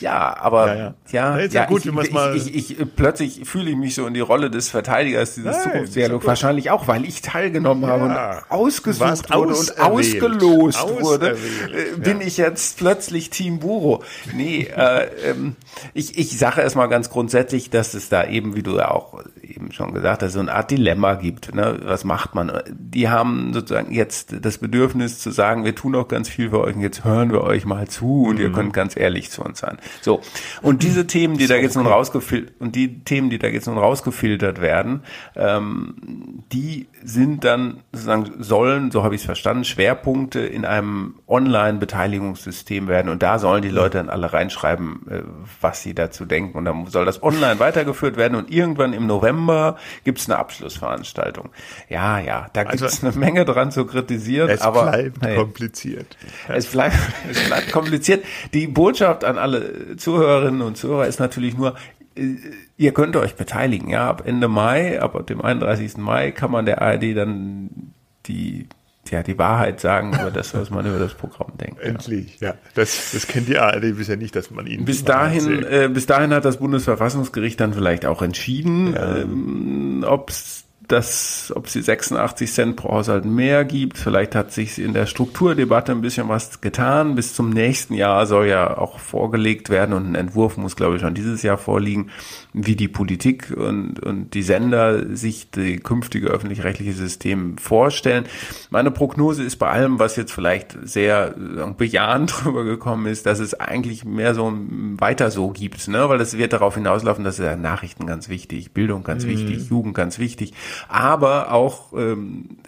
[0.00, 0.94] ja, aber ja, ja.
[1.12, 4.06] ja, ja, ja gut, ich, ich, mal ich, ich, ich, plötzlich fühle ich mich so
[4.08, 6.26] in die Rolle des Verteidigers dieses Zukunftsdialogs.
[6.26, 12.38] Wahrscheinlich auch, weil ich teilgenommen habe und ausgesucht wurde und ausgelost wurde, äh, bin ich
[12.38, 14.02] jetzt plötzlich Team Buro.
[14.34, 15.54] Nee, äh, ähm,
[15.92, 19.70] ich, ich sage erstmal ganz grundsätzlich, dass es da eben, wie du ja auch eben
[19.70, 21.54] schon gesagt hast, so eine Art Dilemma gibt.
[21.54, 21.78] Ne?
[21.84, 22.50] Was macht man?
[22.68, 26.74] Die haben sozusagen jetzt das Bedürfnis zu sagen, wir tun auch ganz viel für euch
[26.74, 28.40] und jetzt hören wir euch mal zu und mhm.
[28.40, 29.78] ihr könnt ganz ehrlich zu uns sein.
[30.00, 30.20] So.
[30.62, 31.84] Und diese Themen, die da jetzt okay.
[31.84, 35.02] nun rausgefiltert, und die Themen, die da jetzt nun rausgefiltert werden,
[35.36, 42.88] ähm, die sind dann sozusagen, sollen, so habe ich es verstanden, Schwerpunkte in einem Online-Beteiligungssystem
[42.88, 43.10] werden.
[43.10, 45.22] Und da sollen die Leute dann alle reinschreiben, äh,
[45.60, 46.56] was sie dazu denken.
[46.56, 48.36] Und dann soll das online weitergeführt werden.
[48.36, 51.50] Und irgendwann im November gibt es eine Abschlussveranstaltung.
[51.88, 54.48] Ja, ja, da gibt es also, eine Menge dran zu kritisieren.
[54.48, 56.16] Es aber, bleibt hey, kompliziert.
[56.48, 56.96] Es bleibt,
[57.30, 58.24] es bleibt kompliziert.
[58.54, 61.74] Die Botschaft an alle Zuhörerinnen und Zuhörer ist natürlich nur,
[62.16, 62.34] äh,
[62.76, 63.88] ihr könnt euch beteiligen.
[63.90, 65.96] Ja, ab Ende Mai, ab dem 31.
[65.98, 67.92] Mai kann man der ARD dann
[68.26, 68.66] die
[69.10, 71.80] ja, die Wahrheit sagen über das, was man über das Programm denkt.
[71.80, 72.48] Endlich, ja.
[72.48, 72.54] ja.
[72.74, 74.84] Das, das kennt die ARD bisher nicht, dass man ihnen.
[74.84, 79.16] Bis dahin, äh, bis dahin hat das Bundesverfassungsgericht dann vielleicht auch entschieden, ja.
[79.16, 83.98] ähm, ob es dass, ob sie 86 Cent pro Haushalt mehr gibt.
[83.98, 87.14] Vielleicht hat sich in der Strukturdebatte ein bisschen was getan.
[87.14, 91.02] Bis zum nächsten Jahr soll ja auch vorgelegt werden und ein Entwurf muss, glaube ich,
[91.02, 92.10] schon dieses Jahr vorliegen,
[92.52, 98.24] wie die Politik und, und die Sender sich die künftige öffentlich-rechtliche System vorstellen.
[98.70, 101.34] Meine Prognose ist bei allem, was jetzt vielleicht sehr
[101.76, 104.52] bejahend drüber gekommen ist, dass es eigentlich mehr so
[104.96, 106.08] weiter so gibt, ne?
[106.08, 109.30] weil es wird darauf hinauslaufen, dass ja Nachrichten ganz wichtig, Bildung ganz mhm.
[109.30, 110.52] wichtig, Jugend ganz wichtig
[110.88, 112.58] aber auch ähm,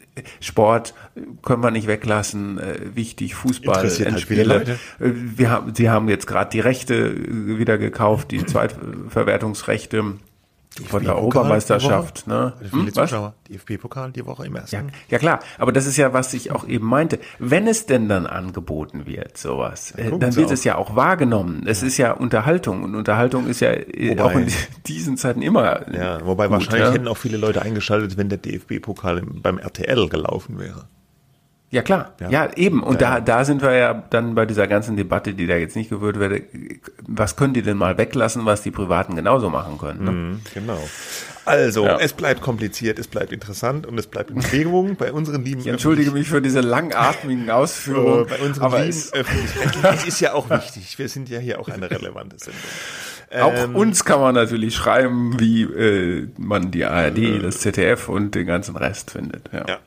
[0.40, 0.94] Sport
[1.42, 4.54] können wir nicht weglassen, äh, wichtig, Fußball, Interessiert Endspiele.
[4.54, 7.14] Halt äh, wir haben, sie haben jetzt gerade die Rechte
[7.58, 10.14] wieder gekauft, die Zweitverwertungsrechte
[10.84, 12.26] von der Europameisterschaft.
[12.26, 12.52] Ne?
[12.70, 12.92] Viele hm?
[12.94, 13.34] Zuschauer.
[13.48, 14.76] DFB-Pokal die Woche im ersten.
[14.76, 17.18] Ja, ja, klar, aber das ist ja, was ich auch eben meinte.
[17.38, 21.64] Wenn es denn dann angeboten wird, sowas, dann, äh, dann wird es ja auch wahrgenommen.
[21.66, 21.86] Es ja.
[21.86, 24.48] ist ja Unterhaltung und Unterhaltung ist ja äh, wobei, auch in
[24.86, 25.92] diesen Zeiten immer.
[25.92, 26.92] Ja, wobei gut, wahrscheinlich ja?
[26.92, 30.88] hätten auch viele Leute eingeschaltet, wenn der DFB-Pokal beim RTL gelaufen wäre.
[31.76, 32.82] Ja klar, ja, ja eben.
[32.82, 33.16] Und ja.
[33.16, 36.50] da, da sind wir ja dann bei dieser ganzen Debatte, die da jetzt nicht gewürdigt
[36.50, 36.80] wird.
[37.06, 40.04] Was können die denn mal weglassen, was die Privaten genauso machen können?
[40.04, 40.10] Ne?
[40.10, 40.80] Mhm, genau.
[41.44, 41.98] Also, ja.
[41.98, 45.60] es bleibt kompliziert, es bleibt interessant und es bleibt in Bewegung bei unseren lieben.
[45.60, 48.26] Ich entschuldige mich für diese langatmigen Ausführungen.
[48.26, 50.98] bei unseren aber lieben öffentlich Es ist ja auch wichtig.
[50.98, 52.62] Wir sind ja hier auch eine relevante Sendung.
[53.38, 58.08] Auch ähm, uns kann man natürlich schreiben, wie äh, man die ARD, äh, das ZDF
[58.08, 59.50] und den ganzen Rest findet.
[59.52, 59.66] Ja.
[59.68, 59.78] ja.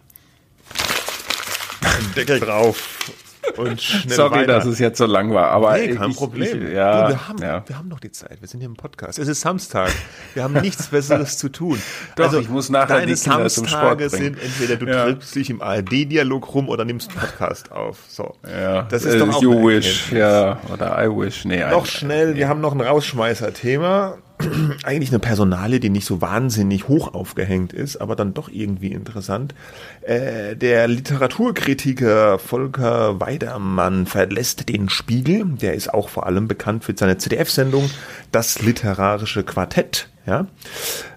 [2.16, 3.12] Deckel drauf
[3.58, 4.47] und schnell Sorry, weiter.
[4.47, 6.68] dass es jetzt so lang war, aber nee, kein ich, Problem.
[6.68, 7.64] Ich, ja, du, wir, haben, ja.
[7.66, 8.41] wir haben noch die Zeit.
[8.41, 9.20] Wir sind hier im Podcast.
[9.20, 9.91] Es ist Samstag.
[10.34, 11.82] Wir haben nichts Besseres zu tun.
[12.16, 15.06] Doch, also ich muss nachher deine Samstage sind entweder du ja.
[15.06, 17.97] trippst dich im ARD-Dialog rum oder nimmst einen Podcast auf.
[18.08, 21.45] So, ja, das ist äh, doch auch You wish, ja, oder I wish.
[21.45, 22.32] Nee, noch schnell.
[22.32, 22.38] Nee.
[22.38, 24.18] Wir haben noch ein Rausschmeißer-Thema
[24.83, 29.53] eigentlich eine Personale, die nicht so wahnsinnig hoch aufgehängt ist, aber dann doch irgendwie interessant.
[30.01, 35.45] Äh, der Literaturkritiker Volker Weidermann verlässt den Spiegel.
[35.45, 37.89] Der ist auch vor allem bekannt für seine ZDF-Sendung
[38.31, 40.09] Das literarische Quartett.
[40.25, 40.47] Ja.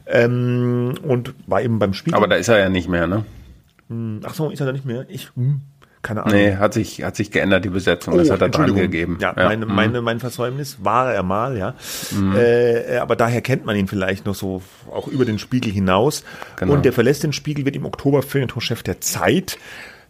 [0.06, 2.16] Ähm, und war eben beim Spiegel.
[2.16, 3.24] Aber da ist er ja nicht mehr, ne?
[3.88, 5.06] Hm, ach so, ist er da nicht mehr?
[5.08, 5.60] Ich, hm.
[6.02, 6.36] Keine Ahnung.
[6.36, 8.14] Nee, hat sich, hat sich geändert, die Besetzung.
[8.14, 9.18] Oh, das hat er dran gegeben.
[9.20, 9.44] Ja, ja.
[9.48, 9.74] Meine, mhm.
[9.74, 11.74] meine, mein Versäumnis war er mal, ja.
[12.10, 12.34] Mhm.
[12.36, 16.24] Äh, aber daher kennt man ihn vielleicht noch so auch über den Spiegel hinaus.
[16.56, 16.72] Genau.
[16.72, 19.58] Und der verlässt den Spiegel, wird im Oktober Feuilletonchef der Zeit.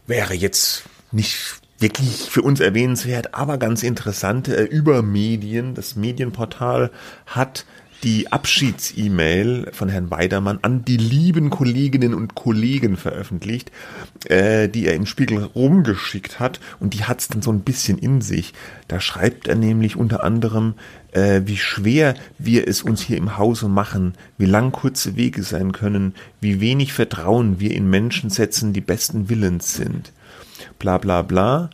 [0.07, 4.49] Wäre jetzt nicht wirklich für uns erwähnenswert, aber ganz interessant.
[4.49, 6.91] Äh, über Medien, das Medienportal
[7.27, 7.67] hat
[8.03, 13.71] die Abschieds-E-Mail von Herrn Weidermann an die lieben Kolleginnen und Kollegen veröffentlicht,
[14.27, 18.21] äh, die er im Spiegel rumgeschickt hat und die hat's dann so ein bisschen in
[18.21, 18.55] sich.
[18.89, 20.75] Da schreibt er nämlich unter anderem,
[21.13, 25.71] äh, wie schwer wir es uns hier im Hause machen, wie lang kurze Wege sein
[25.71, 30.13] können, wie wenig Vertrauen wir in Menschen setzen, die besten Willens sind.
[30.81, 31.71] Bla bla bla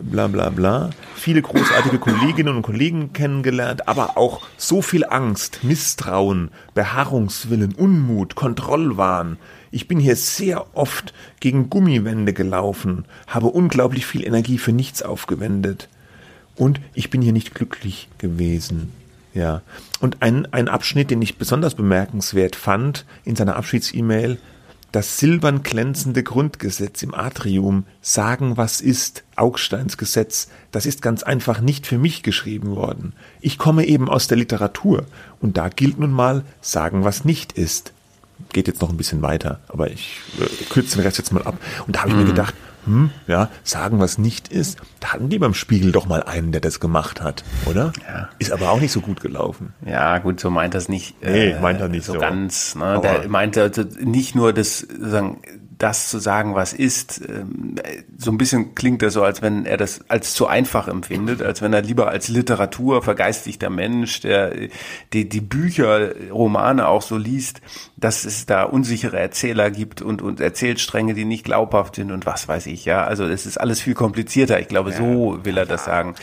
[0.00, 6.50] bla bla bla, viele großartige Kolleginnen und Kollegen kennengelernt, aber auch so viel Angst, Misstrauen,
[6.74, 9.38] Beharrungswillen, Unmut, Kontrollwahn.
[9.70, 15.88] Ich bin hier sehr oft gegen Gummiwände gelaufen, habe unglaublich viel Energie für nichts aufgewendet.
[16.56, 18.92] Und ich bin hier nicht glücklich gewesen.
[19.34, 19.60] Ja.
[20.00, 24.38] Und ein, ein Abschnitt, den ich besonders bemerkenswert fand in seiner Abschieds-E-Mail,
[24.92, 31.60] das silbern glänzende Grundgesetz im Atrium, sagen was ist, Augsteins Gesetz, das ist ganz einfach
[31.60, 33.12] nicht für mich geschrieben worden.
[33.40, 35.04] Ich komme eben aus der Literatur
[35.40, 37.92] und da gilt nun mal, sagen was nicht ist.
[38.52, 41.58] Geht jetzt noch ein bisschen weiter, aber ich äh, kürze den Rest jetzt mal ab.
[41.86, 42.22] Und da habe ich mhm.
[42.22, 42.54] mir gedacht,
[42.86, 44.78] hm, ja, sagen, was nicht ist.
[45.00, 47.92] Da hatten die beim Spiegel doch mal einen, der das gemacht hat, oder?
[48.08, 48.28] Ja.
[48.38, 49.74] Ist aber auch nicht so gut gelaufen.
[49.84, 51.20] Ja, gut, so meint das nicht.
[51.22, 52.14] Nee, äh, meint er nicht so.
[52.14, 52.18] so.
[52.20, 52.74] ganz.
[52.74, 53.00] Ne?
[53.02, 55.42] Der meinte also nicht nur das, sagen,
[55.78, 57.20] das zu sagen, was ist.
[57.28, 57.76] Ähm,
[58.16, 61.62] so ein bisschen klingt das so, als wenn er das als zu einfach empfindet, als
[61.62, 64.52] wenn er lieber als Literatur vergeistigter Mensch, der
[65.12, 67.60] die, die Bücher, Romane auch so liest,
[67.96, 72.46] dass es da unsichere Erzähler gibt und, und Erzählstränge, die nicht glaubhaft sind und was
[72.46, 73.04] weiß ich, ja.
[73.04, 74.60] Also es ist alles viel komplizierter.
[74.60, 76.14] Ich glaube, so will er das sagen.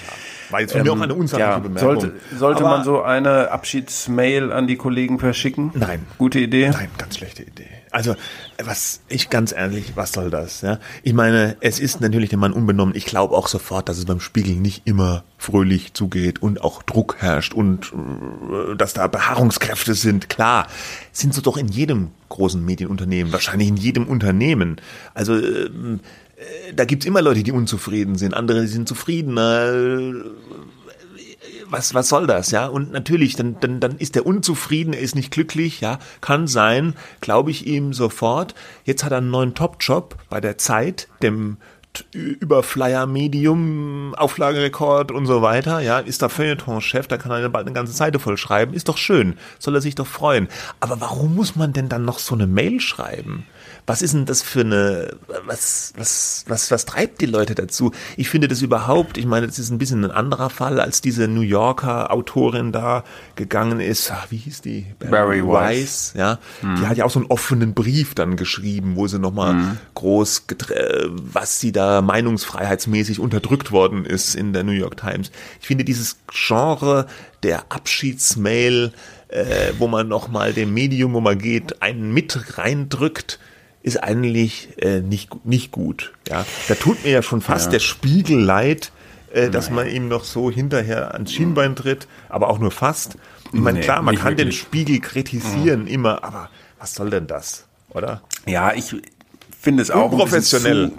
[0.52, 2.00] War jetzt von ähm, mir auch eine unsachliche ja, Bemerkung.
[2.00, 5.72] Sollte, sollte man so eine Abschiedsmail an die Kollegen verschicken?
[5.74, 6.06] Nein.
[6.20, 6.70] Gute Idee?
[6.70, 7.68] Nein, ganz schlechte Idee.
[7.90, 8.16] Also,
[8.64, 10.62] was, ich ganz ehrlich, was soll das?
[10.62, 10.80] Ja?
[11.04, 12.96] Ich meine, es ist natürlich dem Mann unbenommen.
[12.96, 17.18] Ich glaube auch sofort, dass es beim Spiegel nicht immer fröhlich zugeht und auch Druck
[17.20, 20.30] herrscht und äh, dass da Beharrungskräfte sind.
[20.30, 20.68] Klar,
[21.12, 24.78] sind so doch in jedem großen Medienunternehmen, wahrscheinlich in jedem Unternehmen.
[25.14, 26.00] Also, ähm,
[26.36, 30.24] äh, da gibt's immer Leute, die unzufrieden sind, andere sind zufriedener
[31.74, 32.68] was, was soll das, ja?
[32.68, 36.00] Und natürlich, dann, dann, dann ist er unzufrieden, er ist nicht glücklich, ja?
[36.22, 38.54] Kann sein, glaube ich ihm sofort.
[38.86, 41.58] Jetzt hat er einen neuen Top-Job bei der Zeit, dem
[42.14, 47.94] Überflyer-Medium, Auflagerekord und so weiter, ja, ist da Feuilleton-Chef, da kann er bald eine ganze
[47.94, 50.48] Seite voll schreiben, ist doch schön, soll er sich doch freuen.
[50.80, 53.46] Aber warum muss man denn dann noch so eine Mail schreiben?
[53.86, 57.92] Was ist denn das für eine, was, was, was, was treibt die Leute dazu?
[58.16, 61.28] Ich finde das überhaupt, ich meine, das ist ein bisschen ein anderer Fall, als diese
[61.28, 63.04] New Yorker Autorin da
[63.36, 64.86] gegangen ist, ach, wie hieß die?
[65.00, 66.14] Barry, Barry Weiss.
[66.16, 66.40] ja.
[66.62, 66.76] Mhm.
[66.78, 69.78] Die hat ja auch so einen offenen Brief dann geschrieben, wo sie nochmal mhm.
[69.96, 70.46] groß,
[71.10, 75.32] was sie da meinungsfreiheitsmäßig unterdrückt worden ist in der New York Times.
[75.60, 77.08] Ich finde dieses Genre
[77.44, 78.94] der Abschiedsmail,
[79.28, 83.40] äh, wo man nochmal dem Medium, wo man geht, einen mit reindrückt,
[83.84, 86.14] ist eigentlich äh, nicht, nicht gut.
[86.28, 87.74] Ja, da tut mir ja schon fast ja.
[87.74, 88.92] der Spiegel leid,
[89.34, 93.18] äh, dass man ihm noch so hinterher ans Schienbein tritt, aber auch nur fast.
[93.52, 94.48] Ich meine, nee, klar, man kann wirklich.
[94.48, 95.88] den Spiegel kritisieren mhm.
[95.88, 98.22] immer, aber was soll denn das, oder?
[98.46, 98.96] Ja, ich
[99.60, 100.92] finde es auch professionell.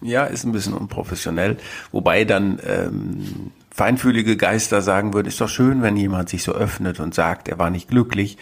[0.00, 1.56] Ja, ist ein bisschen unprofessionell,
[1.90, 6.98] wobei dann ähm, feinfühlige Geister sagen würden, ist doch schön, wenn jemand sich so öffnet
[6.98, 8.36] und sagt, er war nicht glücklich.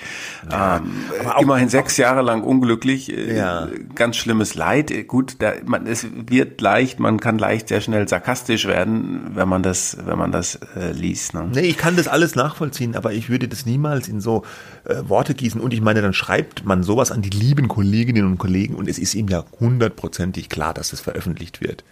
[0.50, 0.90] Ja, ähm,
[1.28, 3.68] auch, immerhin sechs Jahre lang unglücklich, äh, ja.
[3.94, 4.90] ganz schlimmes Leid.
[5.06, 9.62] Gut, da, man, es wird leicht, man kann leicht sehr schnell sarkastisch werden, wenn man
[9.62, 11.34] das, wenn man das äh, liest.
[11.34, 11.50] Ne?
[11.52, 14.42] Nee, ich kann das alles nachvollziehen, aber ich würde das niemals in so
[14.84, 15.60] äh, Worte gießen.
[15.60, 18.98] Und ich meine, dann schreibt man sowas an die lieben Kolleginnen und Kollegen und es
[18.98, 21.84] ist ihm ja hundertprozentig klar, dass das veröffentlicht wird.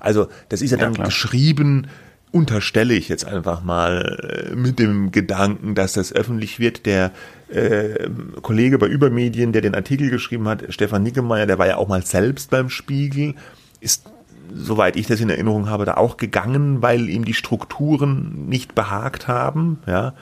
[0.00, 1.86] Also das ist ja dann ja, geschrieben
[2.32, 6.86] unterstelle ich jetzt einfach mal äh, mit dem Gedanken, dass das öffentlich wird.
[6.86, 7.12] Der
[7.48, 8.08] äh,
[8.42, 12.04] Kollege bei Übermedien, der den Artikel geschrieben hat, Stefan Nickemeyer, der war ja auch mal
[12.04, 13.34] selbst beim Spiegel,
[13.80, 14.10] ist,
[14.52, 19.26] soweit ich das in Erinnerung habe, da auch gegangen, weil ihm die Strukturen nicht behagt
[19.26, 19.80] haben.
[19.86, 20.14] Ja,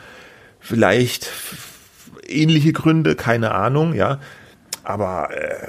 [0.61, 1.31] vielleicht
[2.27, 3.95] ähnliche Gründe, keine Ahnung.
[3.95, 4.19] Ja,
[4.83, 5.69] aber äh,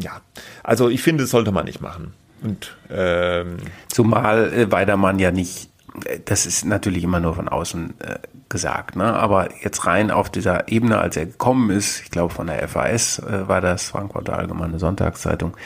[0.00, 0.20] ja,
[0.62, 2.12] also ich finde, das sollte man nicht machen.
[2.42, 3.56] Und ähm,
[3.88, 5.70] zumal äh, Weidermann ja nicht,
[6.04, 8.18] äh, das ist natürlich immer nur von außen äh,
[8.48, 9.14] gesagt, ne?
[9.14, 13.18] Aber jetzt rein auf dieser Ebene, als er gekommen ist, ich glaube von der FAS
[13.18, 15.56] äh, war das Frankfurter Allgemeine Sonntagszeitung,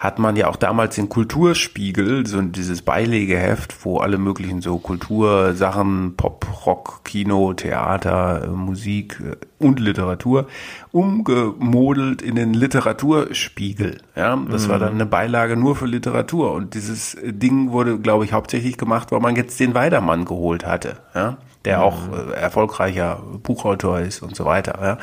[0.00, 6.14] hat man ja auch damals den Kulturspiegel, so dieses Beilegeheft, wo alle möglichen so Kultursachen,
[6.16, 10.46] Pop, Rock, Kino, Theater, Musik äh, und Literatur
[10.92, 13.98] umgemodelt in den Literaturspiegel.
[14.16, 14.70] Ja, das mhm.
[14.70, 19.12] war dann eine Beilage nur für Literatur und dieses Ding wurde, glaube ich, hauptsächlich gemacht,
[19.12, 20.96] weil man jetzt den Weidermann geholt hatte.
[21.14, 22.30] Ja, der auch mhm.
[22.30, 24.78] äh, erfolgreicher Buchautor ist und so weiter.
[24.82, 24.98] Ja.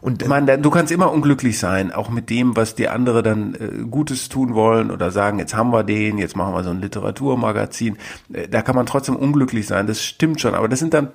[0.00, 3.84] Und man, du kannst immer unglücklich sein, auch mit dem, was die andere dann äh,
[3.90, 7.98] Gutes tun wollen oder sagen, jetzt haben wir den, jetzt machen wir so ein Literaturmagazin.
[8.32, 10.54] Äh, da kann man trotzdem unglücklich sein, das stimmt schon.
[10.54, 11.08] Aber das sind dann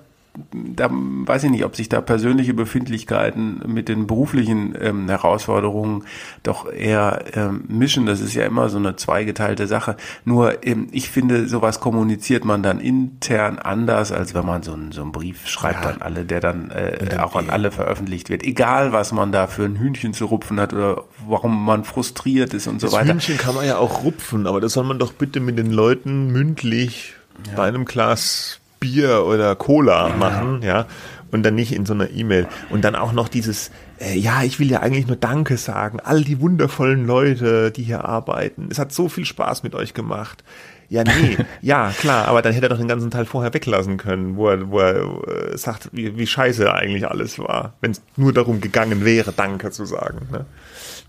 [0.52, 6.04] da weiß ich nicht, ob sich da persönliche Befindlichkeiten mit den beruflichen ähm, Herausforderungen
[6.44, 8.06] doch eher ähm, mischen.
[8.06, 9.96] Das ist ja immer so eine zweigeteilte Sache.
[10.26, 14.92] Nur ähm, ich finde, sowas kommuniziert man dann intern anders, als wenn man so einen,
[14.92, 15.92] so einen Brief schreibt ja.
[15.92, 18.44] an alle, der dann, äh, dann auch an alle veröffentlicht wird.
[18.44, 22.68] Egal, was man da für ein Hühnchen zu rupfen hat oder warum man frustriert ist
[22.68, 23.14] und das so weiter.
[23.14, 26.32] Hühnchen kann man ja auch rupfen, aber das soll man doch bitte mit den Leuten
[26.32, 27.14] mündlich
[27.48, 27.56] ja.
[27.56, 30.86] bei einem Glas Bier oder Cola machen, ja,
[31.32, 32.48] und dann nicht in so einer E-Mail.
[32.70, 36.24] Und dann auch noch dieses, äh, ja, ich will ja eigentlich nur Danke sagen, all
[36.24, 38.68] die wundervollen Leute, die hier arbeiten.
[38.70, 40.44] Es hat so viel Spaß mit euch gemacht.
[40.88, 44.36] Ja, nee, ja, klar, aber dann hätte er doch den ganzen Teil vorher weglassen können,
[44.36, 48.34] wo er, wo er äh, sagt, wie, wie scheiße eigentlich alles war, wenn es nur
[48.34, 50.28] darum gegangen wäre, Danke zu sagen.
[50.32, 50.46] Ne?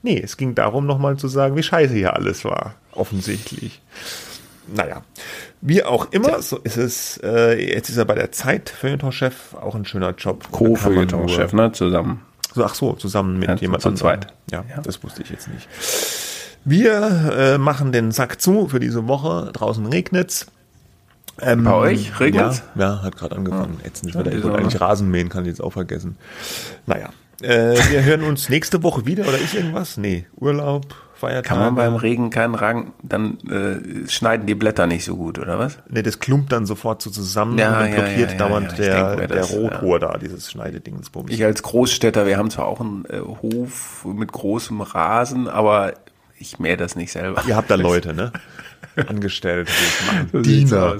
[0.03, 3.83] Nee, es ging darum, nochmal zu sagen, wie scheiße hier alles war, offensichtlich.
[4.75, 5.03] Naja,
[5.61, 7.21] wie auch immer, so ist es.
[7.23, 10.51] Äh, jetzt ist er bei der Zeit Feuilleton-Chef, auch ein schöner Job.
[10.51, 11.73] Co-Feuilleton-Chef, ne?
[11.73, 12.23] Zusammen.
[12.55, 14.33] So, ach so, zusammen mit ja, jemand zu zweit.
[14.51, 15.69] Ja, ja, das wusste ich jetzt nicht.
[16.65, 19.51] Wir äh, machen den Sack zu für diese Woche.
[19.53, 20.47] Draußen regnet's.
[21.41, 22.63] Ähm, Bei euch regnet's?
[22.75, 23.77] Ja, ja hat gerade angefangen.
[23.79, 23.85] Ja.
[23.85, 24.33] Jetzt nicht wieder.
[24.33, 26.17] Ich wollte eigentlich Rasen mähen, kann ich jetzt auch vergessen.
[26.87, 27.11] Naja,
[27.43, 29.97] äh, wir hören uns nächste Woche wieder oder ich irgendwas?
[29.97, 30.95] Nee, Urlaub.
[31.17, 31.49] Feiertage.
[31.49, 35.59] Kann man beim Regen keinen Rang, dann äh, schneiden die Blätter nicht so gut, oder
[35.59, 35.79] was?
[35.89, 39.27] Nee, das klumpt dann sofort so zusammen ja, und blockiert ja, ja, dauernd der, denke,
[39.29, 41.31] der das, Rotor da, dieses Schneidedingsbums.
[41.31, 45.95] Ich als Großstädter, wir haben zwar auch einen äh, Hof mit großem Rasen, aber
[46.39, 47.43] ich mähe das nicht selber.
[47.47, 48.33] Ihr habt da Leute, ne?
[49.09, 49.69] angestellt.
[50.33, 50.97] So Diener.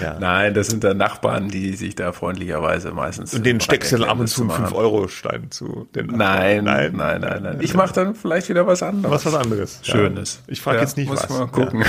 [0.00, 0.18] Ja.
[0.18, 3.34] Nein, das sind da Nachbarn, die sich da freundlicherweise meistens.
[3.34, 5.88] Und den steckst du dann ab und zu einen 5-Euro-Stein zu.
[5.94, 7.58] nein, nein, nein, nein, nein.
[7.60, 9.24] Ich mache dann vielleicht wieder was anderes.
[9.24, 9.80] Was was anderes.
[9.82, 10.42] Schönes.
[10.46, 11.28] Ich frage ja, jetzt nicht muss was.
[11.28, 11.84] Muss mal gucken.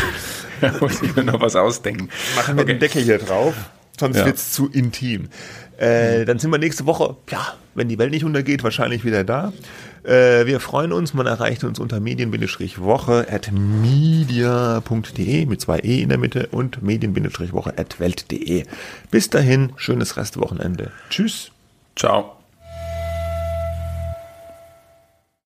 [0.62, 0.74] Ja.
[0.80, 2.10] muss ich mir noch was ausdenken.
[2.36, 2.74] Machen wir okay.
[2.74, 3.54] den Deckel hier drauf,
[4.00, 4.26] sonst ja.
[4.26, 5.30] wird's zu intim.
[5.78, 9.52] Äh, dann sind wir nächste Woche, ja, wenn die Welt nicht untergeht, wahrscheinlich wieder da.
[10.04, 16.10] Äh, wir freuen uns, man erreicht uns unter medien-woche at media.de mit zwei E in
[16.10, 18.66] der Mitte und medien-woche at welt.de.
[19.12, 20.92] Bis dahin, schönes Restwochenende.
[21.10, 21.52] Tschüss.
[21.96, 22.41] Ciao.